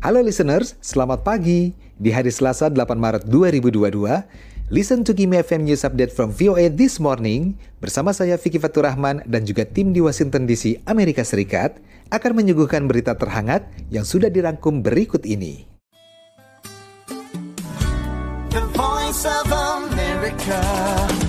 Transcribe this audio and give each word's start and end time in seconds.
Halo 0.00 0.24
listeners, 0.24 0.80
selamat 0.80 1.28
pagi. 1.28 1.76
Di 2.00 2.08
hari 2.08 2.32
Selasa 2.32 2.72
8 2.72 2.96
Maret 2.96 3.28
2022, 3.28 4.00
listen 4.72 5.04
to 5.04 5.12
Gimme 5.12 5.36
FM 5.44 5.68
News 5.68 5.84
Update 5.84 6.16
from 6.16 6.32
VOA 6.32 6.72
This 6.72 6.96
Morning 6.96 7.52
bersama 7.84 8.16
saya 8.16 8.40
Vicky 8.40 8.56
Fatur 8.56 8.88
Rahman 8.88 9.20
dan 9.28 9.44
juga 9.44 9.68
tim 9.68 9.92
di 9.92 10.00
Washington 10.00 10.48
DC, 10.48 10.80
Amerika 10.88 11.20
Serikat 11.20 11.84
akan 12.08 12.32
menyuguhkan 12.32 12.88
berita 12.88 13.12
terhangat 13.12 13.68
yang 13.92 14.08
sudah 14.08 14.32
dirangkum 14.32 14.80
berikut 14.80 15.20
ini. 15.28 15.68
The 18.56 18.64
voice 18.72 19.28
of 19.28 19.52
America. 19.52 21.19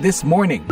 This 0.00 0.24
Morning. 0.24 0.64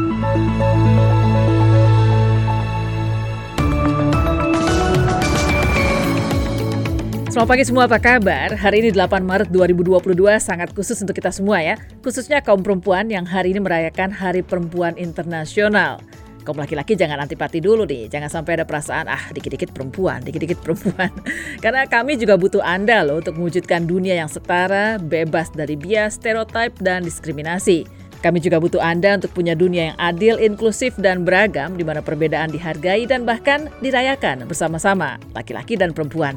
Selamat 7.29 7.49
pagi 7.53 7.65
semua, 7.69 7.85
apa 7.85 8.01
kabar? 8.01 8.57
Hari 8.57 8.85
ini 8.85 8.91
8 8.97 9.21
Maret 9.21 9.49
2022 9.53 10.01
sangat 10.41 10.73
khusus 10.73 10.97
untuk 11.05 11.13
kita 11.13 11.29
semua 11.29 11.61
ya. 11.61 11.77
Khususnya 12.01 12.41
kaum 12.41 12.65
perempuan 12.65 13.13
yang 13.13 13.29
hari 13.29 13.53
ini 13.53 13.61
merayakan 13.61 14.09
Hari 14.09 14.41
Perempuan 14.41 14.97
Internasional. 14.97 16.01
Kaum 16.41 16.57
laki-laki 16.57 16.97
jangan 16.97 17.21
antipati 17.21 17.61
dulu 17.61 17.85
nih, 17.85 18.09
jangan 18.09 18.33
sampai 18.33 18.57
ada 18.57 18.65
perasaan 18.65 19.05
ah 19.13 19.29
dikit-dikit 19.37 19.77
perempuan, 19.77 20.25
dikit-dikit 20.25 20.65
perempuan. 20.65 21.13
Karena 21.65 21.85
kami 21.85 22.17
juga 22.17 22.41
butuh 22.41 22.65
Anda 22.65 23.05
loh 23.05 23.21
untuk 23.21 23.37
mewujudkan 23.37 23.85
dunia 23.85 24.17
yang 24.17 24.33
setara, 24.33 24.97
bebas 24.97 25.53
dari 25.53 25.77
bias, 25.77 26.17
stereotip, 26.17 26.81
dan 26.81 27.05
diskriminasi. 27.05 28.00
Kami 28.21 28.37
juga 28.37 28.61
butuh 28.61 28.85
Anda 28.85 29.17
untuk 29.17 29.33
punya 29.33 29.57
dunia 29.57 29.93
yang 29.93 29.99
adil, 29.99 30.37
inklusif, 30.37 30.93
dan 31.01 31.25
beragam 31.25 31.81
di 31.81 31.81
mana 31.81 32.05
perbedaan 32.05 32.53
dihargai 32.53 33.09
dan 33.09 33.25
bahkan 33.25 33.73
dirayakan 33.81 34.45
bersama-sama, 34.45 35.17
laki-laki 35.33 35.73
dan 35.73 35.97
perempuan. 35.97 36.37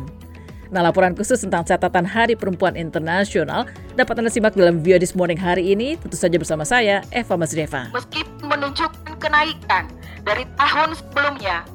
Nah, 0.72 0.81
laporan 0.81 1.14
khusus 1.14 1.44
tentang 1.44 1.62
catatan 1.67 2.08
Hari 2.08 2.34
Perempuan 2.34 2.73
Internasional 2.73 3.70
dapat 3.94 4.16
Anda 4.17 4.31
simak 4.31 4.58
dalam 4.58 4.81
View 4.81 4.98
This 4.98 5.14
Morning 5.14 5.38
hari 5.38 5.75
ini, 5.75 6.00
tentu 6.00 6.17
saja 6.17 6.34
bersama 6.40 6.66
saya, 6.66 7.06
Eva 7.14 7.36
Masreva. 7.38 7.94
meskipun 7.94 8.47
menunjukkan 8.47 9.20
kenaikan 9.22 9.86
dari 10.25 10.47
tahun 10.58 10.97
sebelumnya, 10.97 11.68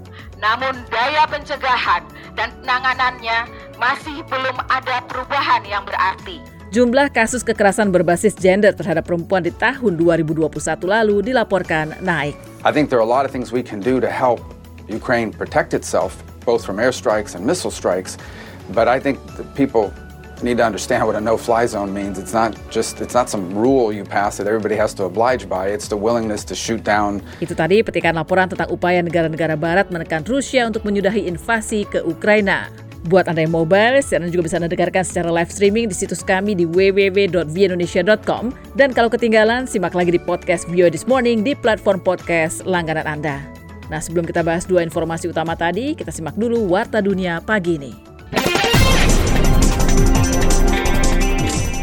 namun 0.43 0.73
daya 0.91 1.31
pencegahan 1.31 2.03
dan 2.35 2.51
penanganannya 2.65 3.47
masih 3.79 4.25
belum 4.27 4.57
ada 4.67 5.05
perubahan 5.07 5.63
yang 5.69 5.87
berarti. 5.87 6.58
Jumlah 6.69 7.09
kasus 7.09 7.41
kekerasan 7.41 7.89
berbasis 7.89 8.37
gender 8.37 8.77
terhadap 8.77 9.09
perempuan 9.09 9.41
di 9.41 9.49
tahun 9.49 9.97
2021 9.97 10.53
lalu 10.85 11.25
dilaporkan 11.25 11.97
naik. 12.05 12.37
I 12.61 12.69
think 12.77 12.93
there 12.93 13.01
are 13.01 13.07
a 13.07 13.09
lot 13.09 13.25
of 13.25 13.33
things 13.33 13.49
we 13.49 13.65
can 13.65 13.81
do 13.81 14.05
to 14.05 14.11
help 14.13 14.45
Ukraine 14.85 15.33
protect 15.33 15.73
itself, 15.73 16.21
both 16.45 16.69
from 16.69 16.77
airstrikes 16.77 17.33
and 17.33 17.41
missile 17.49 17.73
strikes. 17.73 18.21
But 18.77 18.85
I 18.85 19.01
think 19.01 19.17
that 19.41 19.49
people 19.57 19.97
need 20.45 20.61
to 20.61 20.65
understand 20.69 21.09
what 21.09 21.17
a 21.17 21.25
no-fly 21.25 21.65
zone 21.65 21.89
means. 21.89 22.21
It's 22.21 22.37
not 22.37 22.53
just 22.69 23.01
it's 23.01 23.17
not 23.17 23.33
some 23.33 23.49
rule 23.57 23.89
you 23.89 24.05
pass 24.05 24.37
that 24.37 24.45
everybody 24.45 24.77
has 24.77 24.93
to 25.01 25.09
oblige 25.09 25.49
by. 25.49 25.73
It's 25.73 25.89
the 25.89 25.97
willingness 25.97 26.45
to 26.53 26.55
shoot 26.55 26.85
down 26.85 27.25
Itu 27.41 27.57
tadi 27.57 27.81
petikan 27.81 28.13
laporan 28.13 28.53
tentang 28.53 28.69
upaya 28.69 29.01
negara-negara 29.01 29.57
barat 29.57 29.89
menekan 29.89 30.21
Rusia 30.21 30.69
untuk 30.69 30.85
menyudahi 30.85 31.33
invasi 31.33 31.89
ke 31.89 32.05
Ukraina. 32.05 32.88
Buat 33.07 33.31
Anda 33.31 33.47
yang 33.47 33.55
mobile, 33.55 34.03
siaran 34.03 34.35
juga 34.35 34.51
bisa 34.51 34.59
Anda 34.59 34.67
dengarkan 34.67 35.07
secara 35.07 35.31
live 35.31 35.55
streaming 35.55 35.87
di 35.87 35.95
situs 35.95 36.27
kami 36.27 36.59
di 36.59 36.67
www.viaindonesia.com. 36.67 38.51
Dan 38.75 38.91
kalau 38.91 39.07
ketinggalan, 39.07 39.71
simak 39.71 39.95
lagi 39.95 40.11
di 40.11 40.19
podcast 40.19 40.67
View 40.67 40.91
This 40.91 41.07
Morning 41.07 41.47
di 41.47 41.55
platform 41.55 42.03
podcast 42.03 42.67
langganan 42.67 43.07
Anda. 43.07 43.39
Nah, 43.89 44.03
sebelum 44.03 44.27
kita 44.27 44.43
bahas 44.43 44.67
dua 44.67 44.83
informasi 44.83 45.31
utama 45.31 45.55
tadi, 45.55 45.95
kita 45.95 46.11
simak 46.11 46.35
dulu 46.35 46.67
Warta 46.67 46.99
Dunia 46.99 47.39
pagi 47.39 47.79
ini. 47.79 47.93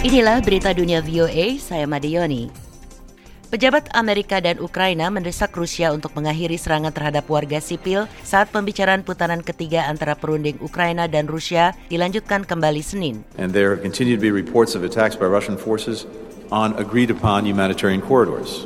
Inilah 0.05 0.37
berita 0.45 0.69
dunia 0.69 1.01
VOA, 1.01 1.57
saya 1.57 1.89
Madioni. 1.89 2.64
Pejabat 3.45 3.93
Amerika 3.93 4.41
dan 4.41 4.57
Ukraina 4.57 5.05
mendesak 5.13 5.53
Rusia 5.53 5.93
untuk 5.93 6.17
mengakhiri 6.17 6.57
serangan 6.57 6.89
terhadap 6.89 7.29
warga 7.29 7.61
sipil 7.61 8.09
saat 8.25 8.49
pembicaraan 8.49 9.05
putaran 9.05 9.45
ketiga 9.45 9.85
antara 9.85 10.17
perunding 10.17 10.57
Ukraina 10.65 11.05
dan 11.05 11.29
Rusia 11.29 11.77
dilanjutkan 11.93 12.41
kembali 12.41 12.81
Senin. 12.81 13.21
and 13.37 13.53
there 13.53 13.69
have 13.69 13.85
continued 13.85 14.17
to 14.17 14.25
be 14.25 14.33
reports 14.33 14.73
of 14.73 14.81
attacks 14.81 15.13
by 15.13 15.29
Russian 15.29 15.61
forces 15.61 16.09
on 16.49 16.73
agreed 16.81 17.13
upon 17.13 17.45
humanitarian 17.45 18.01
corridors. 18.01 18.65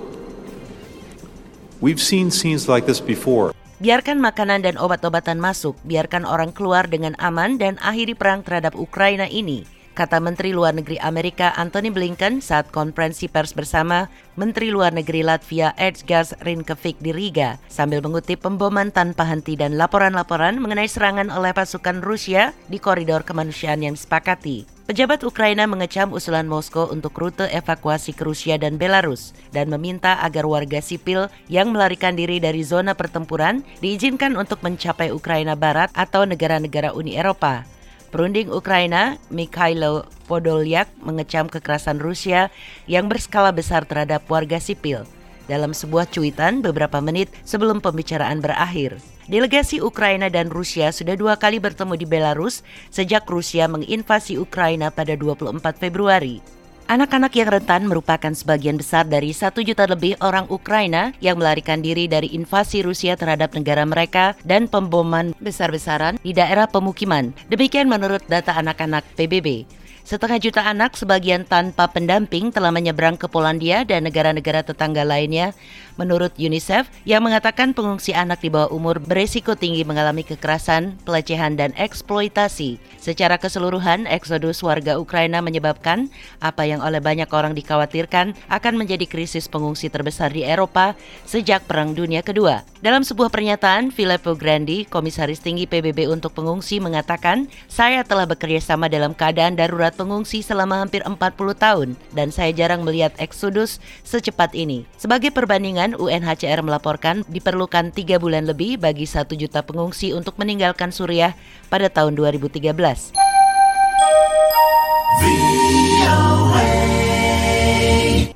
We've 1.84 2.00
seen 2.00 2.32
scenes 2.32 2.72
like 2.72 2.88
this 2.88 3.04
before. 3.04 3.52
Biarkan 3.80 4.20
makanan 4.20 4.68
dan 4.68 4.76
obat-obatan 4.76 5.40
masuk, 5.40 5.76
biarkan 5.88 6.28
orang 6.28 6.52
keluar 6.52 6.88
dengan 6.88 7.16
aman 7.20 7.56
dan 7.56 7.80
akhiri 7.80 8.16
perang 8.16 8.44
terhadap 8.44 8.76
Ukraina 8.76 9.28
ini, 9.32 9.64
kata 10.00 10.24
Menteri 10.24 10.56
Luar 10.56 10.72
Negeri 10.72 10.96
Amerika 11.04 11.52
Antony 11.60 11.92
Blinken 11.92 12.40
saat 12.40 12.72
konferensi 12.72 13.28
pers 13.28 13.52
bersama 13.52 14.08
Menteri 14.40 14.72
Luar 14.72 14.96
Negeri 14.96 15.28
Latvia 15.28 15.76
Edgars 15.76 16.32
Rinkevik 16.40 17.04
di 17.04 17.12
Riga 17.12 17.60
sambil 17.68 18.00
mengutip 18.00 18.40
pemboman 18.40 18.96
tanpa 18.96 19.28
henti 19.28 19.60
dan 19.60 19.76
laporan-laporan 19.76 20.56
mengenai 20.64 20.88
serangan 20.88 21.28
oleh 21.28 21.52
pasukan 21.52 22.00
Rusia 22.00 22.56
di 22.72 22.80
koridor 22.80 23.28
kemanusiaan 23.28 23.84
yang 23.84 24.00
disepakati. 24.00 24.64
Pejabat 24.88 25.22
Ukraina 25.28 25.68
mengecam 25.68 26.16
usulan 26.16 26.48
Moskow 26.48 26.88
untuk 26.90 27.14
rute 27.20 27.52
evakuasi 27.52 28.16
ke 28.16 28.24
Rusia 28.24 28.56
dan 28.56 28.80
Belarus 28.80 29.36
dan 29.52 29.68
meminta 29.68 30.18
agar 30.24 30.48
warga 30.48 30.80
sipil 30.80 31.28
yang 31.52 31.76
melarikan 31.76 32.16
diri 32.16 32.40
dari 32.40 32.64
zona 32.64 32.96
pertempuran 32.96 33.68
diizinkan 33.84 34.40
untuk 34.40 34.64
mencapai 34.64 35.12
Ukraina 35.12 35.60
Barat 35.60 35.92
atau 35.94 36.24
negara-negara 36.24 36.96
Uni 36.96 37.20
Eropa. 37.20 37.68
Perunding 38.10 38.50
Ukraina, 38.50 39.22
Mikhailo 39.30 40.10
Podolyak 40.26 40.90
mengecam 41.06 41.46
kekerasan 41.46 42.02
Rusia 42.02 42.50
yang 42.90 43.06
berskala 43.06 43.54
besar 43.54 43.86
terhadap 43.86 44.26
warga 44.26 44.58
sipil 44.58 45.06
dalam 45.50 45.74
sebuah 45.74 46.10
cuitan 46.10 46.62
beberapa 46.62 47.02
menit 47.02 47.30
sebelum 47.46 47.82
pembicaraan 47.82 48.42
berakhir. 48.42 48.98
Delegasi 49.30 49.78
Ukraina 49.78 50.26
dan 50.26 50.50
Rusia 50.50 50.90
sudah 50.90 51.14
dua 51.14 51.38
kali 51.38 51.62
bertemu 51.62 51.94
di 52.02 52.06
Belarus 52.10 52.66
sejak 52.90 53.30
Rusia 53.30 53.70
menginvasi 53.70 54.42
Ukraina 54.42 54.90
pada 54.90 55.14
24 55.14 55.62
Februari. 55.78 56.59
Anak-anak 56.90 57.38
yang 57.38 57.54
rentan 57.54 57.86
merupakan 57.86 58.34
sebagian 58.34 58.74
besar 58.74 59.06
dari 59.06 59.30
satu 59.30 59.62
juta 59.62 59.86
lebih 59.86 60.18
orang 60.26 60.50
Ukraina 60.50 61.14
yang 61.22 61.38
melarikan 61.38 61.86
diri 61.86 62.10
dari 62.10 62.34
invasi 62.34 62.82
Rusia 62.82 63.14
terhadap 63.14 63.54
negara 63.54 63.86
mereka 63.86 64.34
dan 64.42 64.66
pemboman 64.66 65.38
besar-besaran 65.38 66.18
di 66.26 66.34
daerah 66.34 66.66
pemukiman. 66.66 67.30
Demikian 67.46 67.86
menurut 67.86 68.26
data 68.26 68.58
anak-anak 68.58 69.06
PBB. 69.14 69.70
Setengah 70.10 70.42
juta 70.42 70.66
anak, 70.66 70.98
sebagian 70.98 71.46
tanpa 71.46 71.86
pendamping, 71.86 72.50
telah 72.50 72.74
menyeberang 72.74 73.14
ke 73.14 73.30
Polandia 73.30 73.86
dan 73.86 74.10
negara-negara 74.10 74.66
tetangga 74.66 75.06
lainnya. 75.06 75.54
Menurut 76.02 76.34
UNICEF, 76.34 76.90
yang 77.06 77.22
mengatakan 77.22 77.78
pengungsi 77.78 78.18
anak 78.18 78.42
di 78.42 78.50
bawah 78.50 78.74
umur 78.74 78.98
beresiko 78.98 79.54
tinggi 79.54 79.86
mengalami 79.86 80.26
kekerasan, 80.26 80.98
pelecehan, 81.06 81.62
dan 81.62 81.78
eksploitasi. 81.78 82.82
Secara 82.98 83.38
keseluruhan, 83.38 84.10
eksodus 84.10 84.66
warga 84.66 84.98
Ukraina 84.98 85.46
menyebabkan 85.46 86.10
apa 86.42 86.66
yang 86.66 86.82
oleh 86.82 86.98
banyak 86.98 87.30
orang 87.30 87.54
dikhawatirkan 87.54 88.34
akan 88.50 88.74
menjadi 88.82 89.06
krisis 89.06 89.46
pengungsi 89.46 89.94
terbesar 89.94 90.34
di 90.34 90.42
Eropa 90.42 90.98
sejak 91.30 91.70
Perang 91.70 91.94
Dunia 91.94 92.26
Kedua. 92.26 92.66
Dalam 92.80 93.04
sebuah 93.04 93.28
pernyataan, 93.28 93.92
Filippo 93.92 94.34
Grandi, 94.40 94.88
Komisaris 94.88 95.44
Tinggi 95.44 95.68
PBB 95.68 96.08
untuk 96.08 96.32
Pengungsi 96.32 96.80
mengatakan, 96.80 97.52
saya 97.68 98.08
telah 98.08 98.24
bekerja 98.24 98.64
sama 98.64 98.88
dalam 98.88 99.12
keadaan 99.12 99.60
darurat 99.60 99.99
pengungsi 100.00 100.40
selama 100.40 100.80
hampir 100.80 101.04
40 101.04 101.20
tahun 101.60 102.00
dan 102.16 102.32
saya 102.32 102.56
jarang 102.56 102.88
melihat 102.88 103.12
eksodus 103.20 103.84
secepat 104.08 104.56
ini. 104.56 104.88
Sebagai 104.96 105.36
perbandingan, 105.36 106.00
UNHCR 106.00 106.64
melaporkan 106.64 107.28
diperlukan 107.28 107.92
tiga 107.92 108.16
bulan 108.16 108.48
lebih 108.48 108.80
bagi 108.80 109.04
satu 109.04 109.36
juta 109.36 109.60
pengungsi 109.60 110.16
untuk 110.16 110.40
meninggalkan 110.40 110.96
Suriah 110.96 111.36
pada 111.68 111.92
tahun 111.92 112.16
2013. 112.16 113.12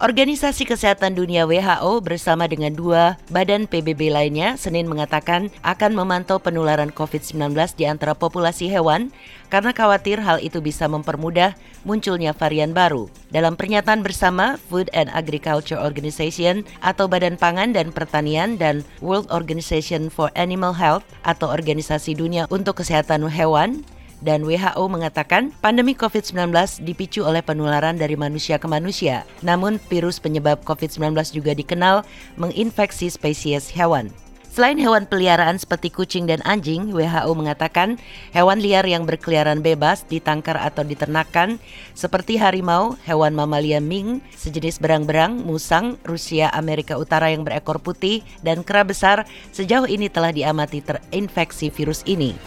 Organisasi 0.02 0.66
Kesehatan 0.66 1.14
Dunia 1.14 1.46
WHO 1.46 2.02
bersama 2.02 2.50
dengan 2.50 2.74
dua 2.74 3.22
badan 3.30 3.70
PBB 3.70 4.10
lainnya 4.10 4.58
Senin 4.58 4.90
mengatakan 4.90 5.54
akan 5.62 5.94
memantau 5.94 6.42
penularan 6.42 6.90
COVID-19 6.90 7.54
di 7.78 7.86
antara 7.86 8.18
populasi 8.18 8.72
hewan 8.72 9.14
karena 9.54 9.70
khawatir 9.70 10.18
hal 10.18 10.42
itu 10.42 10.64
bisa 10.66 10.90
mempermudah 10.90 11.54
munculnya 11.86 12.34
varian 12.34 12.74
baru. 12.74 13.06
Dalam 13.30 13.54
pernyataan 13.54 14.02
bersama, 14.02 14.58
Food 14.72 14.90
and 14.98 15.14
Agriculture 15.14 15.78
Organization 15.78 16.66
atau 16.82 17.06
Badan 17.06 17.38
Pangan 17.38 17.78
dan 17.78 17.94
Pertanian 17.94 18.58
dan 18.58 18.82
World 19.04 19.30
Organization 19.30 20.10
for 20.10 20.34
Animal 20.34 20.74
Health 20.74 21.06
atau 21.22 21.54
Organisasi 21.54 22.18
Dunia 22.18 22.50
untuk 22.50 22.82
Kesehatan 22.82 23.30
Hewan 23.30 23.86
Dan 24.24 24.48
WHO 24.48 24.88
mengatakan 24.88 25.52
pandemi 25.60 25.92
COVID-19 25.92 26.48
dipicu 26.88 27.28
oleh 27.28 27.44
penularan 27.44 28.00
dari 28.00 28.16
manusia 28.16 28.56
ke 28.56 28.72
manusia. 28.72 29.28
Namun 29.44 29.84
virus 29.92 30.24
penyebab 30.24 30.64
COVID-19 30.64 31.12
juga 31.36 31.52
dikenal 31.52 32.08
menginfeksi 32.40 33.12
spesies 33.12 33.68
hewan. 33.68 34.16
Selain 34.54 34.78
hewan 34.78 35.10
peliharaan 35.10 35.58
seperti 35.58 35.90
kucing 35.90 36.30
dan 36.30 36.38
anjing, 36.46 36.94
WHO 36.94 37.34
mengatakan 37.34 37.98
hewan 38.38 38.62
liar 38.62 38.86
yang 38.86 39.02
berkeliaran 39.02 39.66
bebas 39.66 40.06
ditangkar 40.06 40.62
atau 40.62 40.86
diternakan 40.86 41.58
seperti 41.98 42.38
harimau, 42.38 42.94
hewan 43.02 43.34
mamalia 43.34 43.82
ming, 43.82 44.22
sejenis 44.38 44.78
berang-berang, 44.78 45.42
musang, 45.42 45.98
Rusia, 46.06 46.54
Amerika 46.54 47.02
Utara 47.02 47.34
yang 47.34 47.42
berekor 47.42 47.82
putih, 47.82 48.22
dan 48.46 48.62
kera 48.62 48.86
besar 48.86 49.26
sejauh 49.50 49.90
ini 49.90 50.06
telah 50.06 50.30
diamati 50.30 50.86
terinfeksi 50.86 51.74
virus 51.74 52.06
ini. 52.06 52.38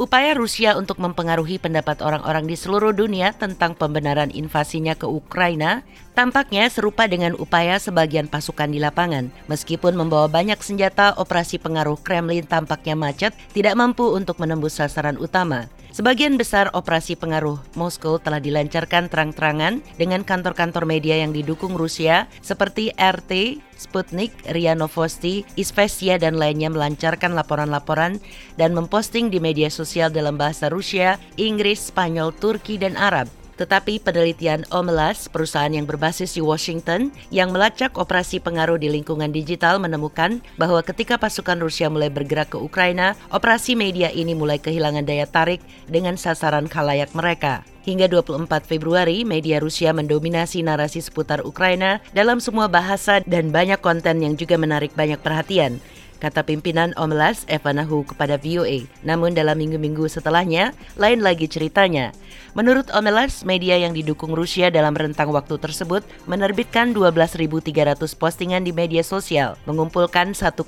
Upaya 0.00 0.32
Rusia 0.32 0.80
untuk 0.80 0.96
mempengaruhi 0.96 1.60
pendapat 1.60 2.00
orang-orang 2.00 2.48
di 2.48 2.56
seluruh 2.56 2.96
dunia 2.96 3.36
tentang 3.36 3.76
pembenaran 3.76 4.32
invasinya 4.32 4.96
ke 4.96 5.04
Ukraina 5.04 5.84
tampaknya 6.16 6.72
serupa 6.72 7.04
dengan 7.04 7.36
upaya 7.36 7.76
sebagian 7.76 8.24
pasukan 8.24 8.72
di 8.72 8.80
lapangan. 8.80 9.28
Meskipun 9.52 10.00
membawa 10.00 10.24
banyak 10.24 10.56
senjata, 10.64 11.12
operasi 11.20 11.60
pengaruh 11.60 12.00
Kremlin 12.00 12.48
tampaknya 12.48 12.96
macet, 12.96 13.36
tidak 13.52 13.76
mampu 13.76 14.08
untuk 14.08 14.40
menembus 14.40 14.80
sasaran 14.80 15.20
utama. 15.20 15.68
Sebagian 16.00 16.40
besar 16.40 16.72
operasi 16.72 17.12
pengaruh 17.12 17.60
Moskow 17.76 18.16
telah 18.16 18.40
dilancarkan 18.40 19.12
terang-terangan 19.12 19.84
dengan 20.00 20.24
kantor-kantor 20.24 20.88
media 20.88 21.20
yang 21.20 21.36
didukung 21.36 21.76
Rusia 21.76 22.24
seperti 22.40 22.88
RT, 22.96 23.60
Sputnik, 23.76 24.32
RIA 24.48 24.72
Novosti, 24.72 25.44
Isvestia 25.60 26.16
dan 26.16 26.40
lainnya 26.40 26.72
melancarkan 26.72 27.36
laporan-laporan 27.36 28.16
dan 28.56 28.72
memposting 28.72 29.28
di 29.28 29.44
media 29.44 29.68
sosial 29.68 30.08
dalam 30.08 30.40
bahasa 30.40 30.72
Rusia, 30.72 31.20
Inggris, 31.36 31.92
Spanyol, 31.92 32.32
Turki, 32.32 32.80
dan 32.80 32.96
Arab. 32.96 33.28
Tetapi 33.60 34.00
penelitian 34.00 34.64
Omelas, 34.72 35.28
perusahaan 35.28 35.68
yang 35.68 35.84
berbasis 35.84 36.32
di 36.32 36.40
Washington, 36.40 37.12
yang 37.28 37.52
melacak 37.52 37.92
operasi 38.00 38.40
pengaruh 38.40 38.80
di 38.80 38.88
lingkungan 38.88 39.28
digital 39.28 39.76
menemukan 39.76 40.40
bahwa 40.56 40.80
ketika 40.80 41.20
pasukan 41.20 41.60
Rusia 41.60 41.92
mulai 41.92 42.08
bergerak 42.08 42.56
ke 42.56 42.58
Ukraina, 42.58 43.20
operasi 43.28 43.76
media 43.76 44.08
ini 44.08 44.32
mulai 44.32 44.56
kehilangan 44.56 45.04
daya 45.04 45.28
tarik 45.28 45.60
dengan 45.84 46.16
sasaran 46.16 46.72
khalayak 46.72 47.12
mereka. 47.12 47.60
Hingga 47.84 48.08
24 48.08 48.64
Februari, 48.64 49.28
media 49.28 49.60
Rusia 49.60 49.92
mendominasi 49.92 50.64
narasi 50.64 51.04
seputar 51.04 51.44
Ukraina 51.44 52.00
dalam 52.16 52.40
semua 52.40 52.64
bahasa 52.68 53.20
dan 53.28 53.52
banyak 53.52 53.80
konten 53.84 54.24
yang 54.24 54.40
juga 54.40 54.56
menarik 54.56 54.96
banyak 54.96 55.20
perhatian 55.20 55.80
kata 56.20 56.44
pimpinan 56.44 56.92
Omlas 57.00 57.48
Evanahu 57.48 58.04
kepada 58.04 58.36
VOA. 58.36 58.86
Namun 59.02 59.32
dalam 59.32 59.56
minggu-minggu 59.56 60.06
setelahnya, 60.06 60.76
lain 61.00 61.24
lagi 61.24 61.48
ceritanya. 61.48 62.12
Menurut 62.52 62.92
Omelas, 62.92 63.42
media 63.42 63.80
yang 63.80 63.96
didukung 63.96 64.36
Rusia 64.36 64.68
dalam 64.68 64.92
rentang 64.92 65.32
waktu 65.32 65.56
tersebut 65.56 66.04
menerbitkan 66.28 66.92
12.300 66.92 67.96
postingan 68.14 68.62
di 68.62 68.76
media 68.76 69.00
sosial, 69.00 69.56
mengumpulkan 69.64 70.36
1,3 70.36 70.60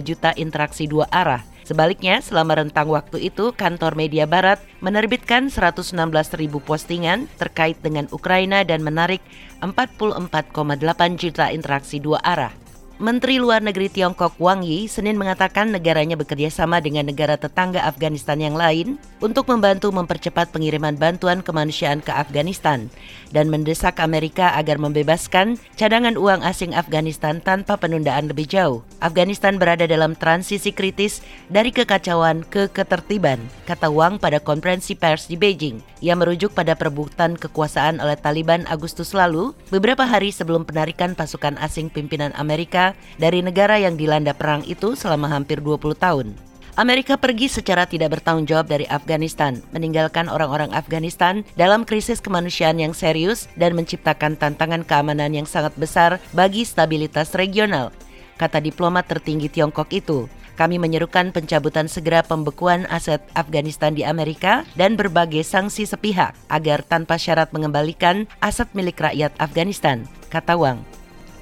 juta 0.00 0.32
interaksi 0.40 0.88
dua 0.88 1.04
arah. 1.12 1.44
Sebaliknya, 1.64 2.20
selama 2.20 2.60
rentang 2.60 2.92
waktu 2.92 3.24
itu, 3.24 3.50
kantor 3.56 3.96
media 3.96 4.28
barat 4.28 4.60
menerbitkan 4.84 5.48
116 5.48 5.96
ribu 6.36 6.60
postingan 6.60 7.24
terkait 7.40 7.80
dengan 7.80 8.04
Ukraina 8.12 8.62
dan 8.68 8.84
menarik 8.84 9.24
44,8 9.64 11.16
juta 11.16 11.48
interaksi 11.48 12.04
dua 12.04 12.20
arah. 12.20 12.63
Menteri 13.02 13.42
Luar 13.42 13.58
Negeri 13.58 13.90
Tiongkok 13.90 14.38
Wang 14.38 14.62
Yi 14.62 14.86
Senin 14.86 15.18
mengatakan 15.18 15.74
negaranya 15.74 16.14
bekerja 16.14 16.46
sama 16.46 16.78
dengan 16.78 17.10
negara 17.10 17.34
tetangga 17.34 17.82
Afghanistan 17.82 18.38
yang 18.38 18.54
lain 18.54 19.02
untuk 19.18 19.50
membantu 19.50 19.90
mempercepat 19.90 20.54
pengiriman 20.54 20.94
bantuan 20.94 21.42
kemanusiaan 21.42 21.98
ke 21.98 22.14
Afghanistan 22.14 22.86
dan 23.34 23.50
mendesak 23.50 23.98
Amerika 23.98 24.54
agar 24.54 24.78
membebaskan 24.78 25.58
cadangan 25.74 26.14
uang 26.14 26.46
asing 26.46 26.70
Afghanistan 26.70 27.42
tanpa 27.42 27.74
penundaan 27.74 28.30
lebih 28.30 28.46
jauh. 28.46 28.86
Afghanistan 29.02 29.58
berada 29.58 29.90
dalam 29.90 30.14
transisi 30.14 30.70
kritis 30.70 31.18
dari 31.50 31.74
kekacauan 31.74 32.46
ke 32.46 32.70
ketertiban, 32.70 33.42
kata 33.66 33.90
Wang 33.90 34.22
pada 34.22 34.38
konferensi 34.38 34.94
pers 34.94 35.26
di 35.26 35.34
Beijing. 35.34 35.82
Ia 35.98 36.14
merujuk 36.14 36.54
pada 36.54 36.78
perebutan 36.78 37.34
kekuasaan 37.34 37.98
oleh 37.98 38.14
Taliban 38.14 38.62
Agustus 38.70 39.16
lalu, 39.16 39.50
beberapa 39.74 40.06
hari 40.06 40.30
sebelum 40.30 40.62
penarikan 40.62 41.18
pasukan 41.18 41.58
asing 41.58 41.90
pimpinan 41.90 42.30
Amerika 42.38 42.93
dari 43.16 43.40
negara 43.40 43.78
yang 43.78 43.94
dilanda 43.94 44.34
perang 44.34 44.66
itu 44.66 44.98
selama 44.98 45.30
hampir 45.30 45.62
20 45.62 45.94
tahun. 45.96 46.34
Amerika 46.74 47.14
pergi 47.14 47.46
secara 47.46 47.86
tidak 47.86 48.18
bertanggung 48.18 48.50
jawab 48.50 48.66
dari 48.66 48.82
Afghanistan, 48.90 49.62
meninggalkan 49.70 50.26
orang-orang 50.26 50.74
Afghanistan 50.74 51.46
dalam 51.54 51.86
krisis 51.86 52.18
kemanusiaan 52.18 52.82
yang 52.82 52.90
serius 52.90 53.46
dan 53.54 53.78
menciptakan 53.78 54.34
tantangan 54.34 54.82
keamanan 54.82 55.30
yang 55.30 55.46
sangat 55.46 55.70
besar 55.78 56.18
bagi 56.34 56.66
stabilitas 56.66 57.30
regional, 57.38 57.94
kata 58.42 58.58
diplomat 58.58 59.06
tertinggi 59.06 59.46
Tiongkok 59.54 59.86
itu. 59.94 60.26
Kami 60.54 60.78
menyerukan 60.78 61.34
pencabutan 61.34 61.90
segera 61.90 62.22
pembekuan 62.22 62.86
aset 62.86 63.22
Afghanistan 63.34 63.90
di 63.94 64.06
Amerika 64.06 64.62
dan 64.78 64.94
berbagai 64.94 65.42
sanksi 65.42 65.82
sepihak 65.82 66.34
agar 66.46 66.86
tanpa 66.86 67.18
syarat 67.18 67.50
mengembalikan 67.50 68.30
aset 68.38 68.70
milik 68.74 68.98
rakyat 68.98 69.34
Afghanistan, 69.38 70.06
kata 70.30 70.54
Wang. 70.54 70.93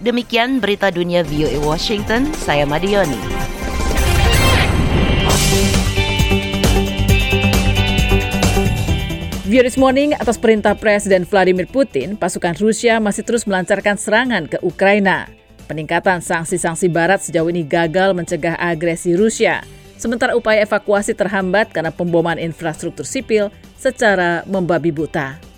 Demikian 0.02 0.58
berita 0.58 0.90
dunia 0.90 1.22
VOA 1.22 1.62
Washington, 1.62 2.26
saya 2.34 2.66
Madioni. 2.66 3.14
VOA 9.46 9.62
This 9.62 9.78
Morning 9.78 10.10
atas 10.18 10.42
perintah 10.42 10.74
Presiden 10.74 11.22
Vladimir 11.22 11.70
Putin, 11.70 12.18
pasukan 12.18 12.58
Rusia 12.58 12.98
masih 12.98 13.22
terus 13.22 13.46
melancarkan 13.46 13.94
serangan 13.94 14.50
ke 14.50 14.58
Ukraina. 14.66 15.30
Peningkatan 15.70 16.18
sanksi-sanksi 16.18 16.90
barat 16.90 17.22
sejauh 17.22 17.46
ini 17.46 17.62
gagal 17.62 18.10
mencegah 18.10 18.58
agresi 18.58 19.14
Rusia. 19.14 19.62
Sementara 19.94 20.34
upaya 20.34 20.66
evakuasi 20.66 21.14
terhambat 21.14 21.70
karena 21.70 21.94
pemboman 21.94 22.42
infrastruktur 22.42 23.06
sipil 23.06 23.54
secara 23.78 24.42
membabi 24.50 24.90
buta. 24.90 25.51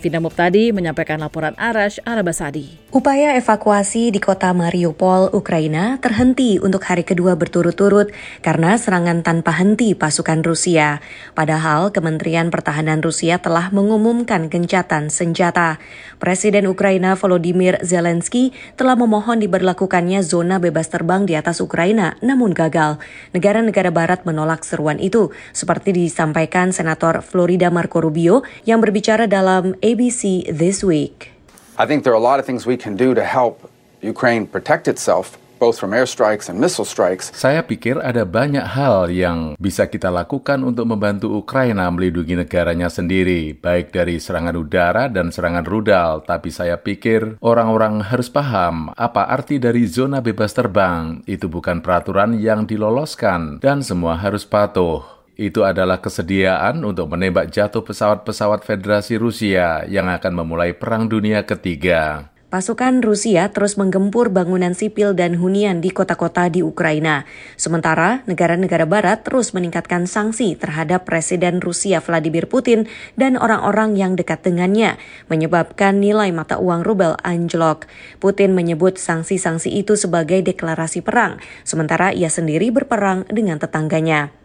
Vina 0.00 0.16
Muptadi 0.16 0.72
menyampaikan 0.72 1.20
laporan 1.20 1.52
Arash 1.60 2.00
Arabasadi. 2.08 2.80
Upaya 2.90 3.36
evakuasi 3.36 4.10
di 4.10 4.18
kota 4.18 4.50
Mariupol, 4.50 5.30
Ukraina 5.30 6.00
terhenti 6.00 6.56
untuk 6.58 6.82
hari 6.88 7.04
kedua 7.04 7.36
berturut-turut 7.36 8.10
karena 8.40 8.74
serangan 8.80 9.20
tanpa 9.20 9.52
henti 9.60 9.92
pasukan 9.92 10.40
Rusia. 10.40 11.04
Padahal 11.36 11.92
Kementerian 11.92 12.48
Pertahanan 12.48 13.04
Rusia 13.04 13.38
telah 13.38 13.68
mengumumkan 13.70 14.48
gencatan 14.48 15.12
senjata. 15.12 15.76
Presiden 16.18 16.66
Ukraina 16.66 17.14
Volodymyr 17.14 17.78
Zelensky 17.84 18.56
telah 18.74 18.96
memohon 18.96 19.38
diberlakukannya 19.38 20.24
zona 20.24 20.56
bebas 20.58 20.88
terbang 20.88 21.28
di 21.28 21.36
atas 21.36 21.60
Ukraina, 21.60 22.16
namun 22.24 22.56
gagal. 22.56 22.98
Negara-negara 23.36 23.92
barat 23.92 24.24
menolak 24.24 24.64
seruan 24.64 24.96
itu, 24.98 25.30
seperti 25.52 25.92
disampaikan 25.92 26.72
Senator 26.72 27.20
Florida 27.20 27.68
Marco 27.68 28.00
Rubio 28.00 28.42
yang 28.64 28.80
berbicara 28.80 29.28
dalam 29.28 29.76
ABC 29.90 30.46
This 30.46 30.86
Week. 30.86 31.34
I 31.74 31.82
think 31.82 32.06
there 32.06 32.14
are 32.14 32.22
a 32.22 32.22
lot 32.22 32.38
of 32.38 32.46
things 32.46 32.62
we 32.62 32.78
can 32.78 32.94
do 32.94 33.10
to 33.10 33.26
help 33.26 33.66
Ukraine 34.06 34.46
protect 34.46 34.86
itself 34.86 35.34
both 35.58 35.76
from 35.76 35.92
airstrikes 35.92 36.48
and 36.48 36.56
missile 36.56 36.88
strikes. 36.88 37.28
Saya 37.36 37.60
pikir 37.60 38.00
ada 38.00 38.24
banyak 38.24 38.64
hal 38.64 39.12
yang 39.12 39.58
bisa 39.60 39.84
kita 39.90 40.08
lakukan 40.08 40.62
untuk 40.64 40.88
membantu 40.88 41.28
Ukraina 41.36 41.84
melindungi 41.92 42.38
negaranya 42.38 42.88
sendiri, 42.88 43.52
baik 43.52 43.92
dari 43.92 44.16
serangan 44.16 44.56
udara 44.56 45.12
dan 45.12 45.28
serangan 45.28 45.68
rudal. 45.68 46.24
Tapi 46.24 46.48
saya 46.48 46.80
pikir 46.80 47.36
orang-orang 47.44 48.00
harus 48.00 48.32
paham 48.32 48.94
apa 48.96 49.28
arti 49.28 49.60
dari 49.60 49.84
zona 49.84 50.24
bebas 50.24 50.56
terbang. 50.56 51.20
Itu 51.28 51.52
bukan 51.52 51.84
peraturan 51.84 52.40
yang 52.40 52.64
diloloskan 52.64 53.60
dan 53.60 53.84
semua 53.84 54.16
harus 54.16 54.48
patuh 54.48 55.19
itu 55.40 55.64
adalah 55.64 56.04
kesediaan 56.04 56.84
untuk 56.84 57.08
menembak 57.08 57.48
jatuh 57.48 57.80
pesawat-pesawat 57.80 58.60
Federasi 58.60 59.16
Rusia 59.16 59.88
yang 59.88 60.12
akan 60.12 60.44
memulai 60.44 60.76
Perang 60.76 61.08
Dunia 61.08 61.48
Ketiga. 61.48 62.28
Pasukan 62.50 62.98
Rusia 62.98 63.46
terus 63.54 63.78
menggempur 63.78 64.26
bangunan 64.26 64.74
sipil 64.74 65.14
dan 65.14 65.38
hunian 65.38 65.78
di 65.78 65.94
kota-kota 65.94 66.50
di 66.50 66.66
Ukraina. 66.66 67.22
Sementara 67.54 68.26
negara-negara 68.26 68.90
barat 68.90 69.22
terus 69.22 69.54
meningkatkan 69.54 70.10
sanksi 70.10 70.58
terhadap 70.58 71.06
Presiden 71.06 71.62
Rusia 71.62 72.02
Vladimir 72.02 72.50
Putin 72.50 72.90
dan 73.14 73.38
orang-orang 73.38 73.94
yang 73.94 74.18
dekat 74.18 74.42
dengannya, 74.42 74.98
menyebabkan 75.30 76.02
nilai 76.02 76.34
mata 76.34 76.58
uang 76.58 76.82
rubel 76.82 77.14
anjlok. 77.22 77.86
Putin 78.18 78.50
menyebut 78.58 78.98
sanksi-sanksi 78.98 79.70
itu 79.70 79.94
sebagai 79.94 80.42
deklarasi 80.42 81.06
perang, 81.06 81.38
sementara 81.62 82.10
ia 82.10 82.28
sendiri 82.28 82.74
berperang 82.74 83.30
dengan 83.30 83.62
tetangganya. 83.62 84.39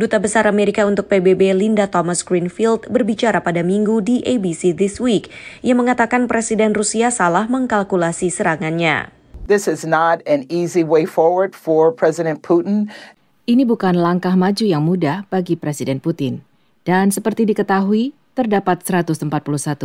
Duta 0.00 0.16
Besar 0.16 0.48
Amerika 0.48 0.88
untuk 0.88 1.12
PBB 1.12 1.52
Linda 1.52 1.84
Thomas 1.84 2.24
Greenfield 2.24 2.88
berbicara 2.88 3.44
pada 3.44 3.60
minggu 3.60 4.00
di 4.00 4.24
ABC 4.24 4.72
This 4.72 4.96
Week. 4.96 5.28
Ia 5.60 5.76
mengatakan 5.76 6.24
Presiden 6.24 6.72
Rusia 6.72 7.12
salah 7.12 7.44
mengkalkulasi 7.52 8.32
serangannya. 8.32 9.12
This 9.44 9.68
is 9.68 9.84
not 9.84 10.24
an 10.24 10.48
easy 10.48 10.80
way 10.80 11.04
forward 11.04 11.52
for 11.52 11.92
President 11.92 12.40
Putin. 12.40 12.88
Ini 13.44 13.68
bukan 13.68 13.92
langkah 13.92 14.32
maju 14.40 14.64
yang 14.64 14.88
mudah 14.88 15.28
bagi 15.28 15.60
Presiden 15.60 16.00
Putin. 16.00 16.40
Dan 16.88 17.12
seperti 17.12 17.44
diketahui, 17.44 18.16
terdapat 18.32 18.80
141 18.80 19.28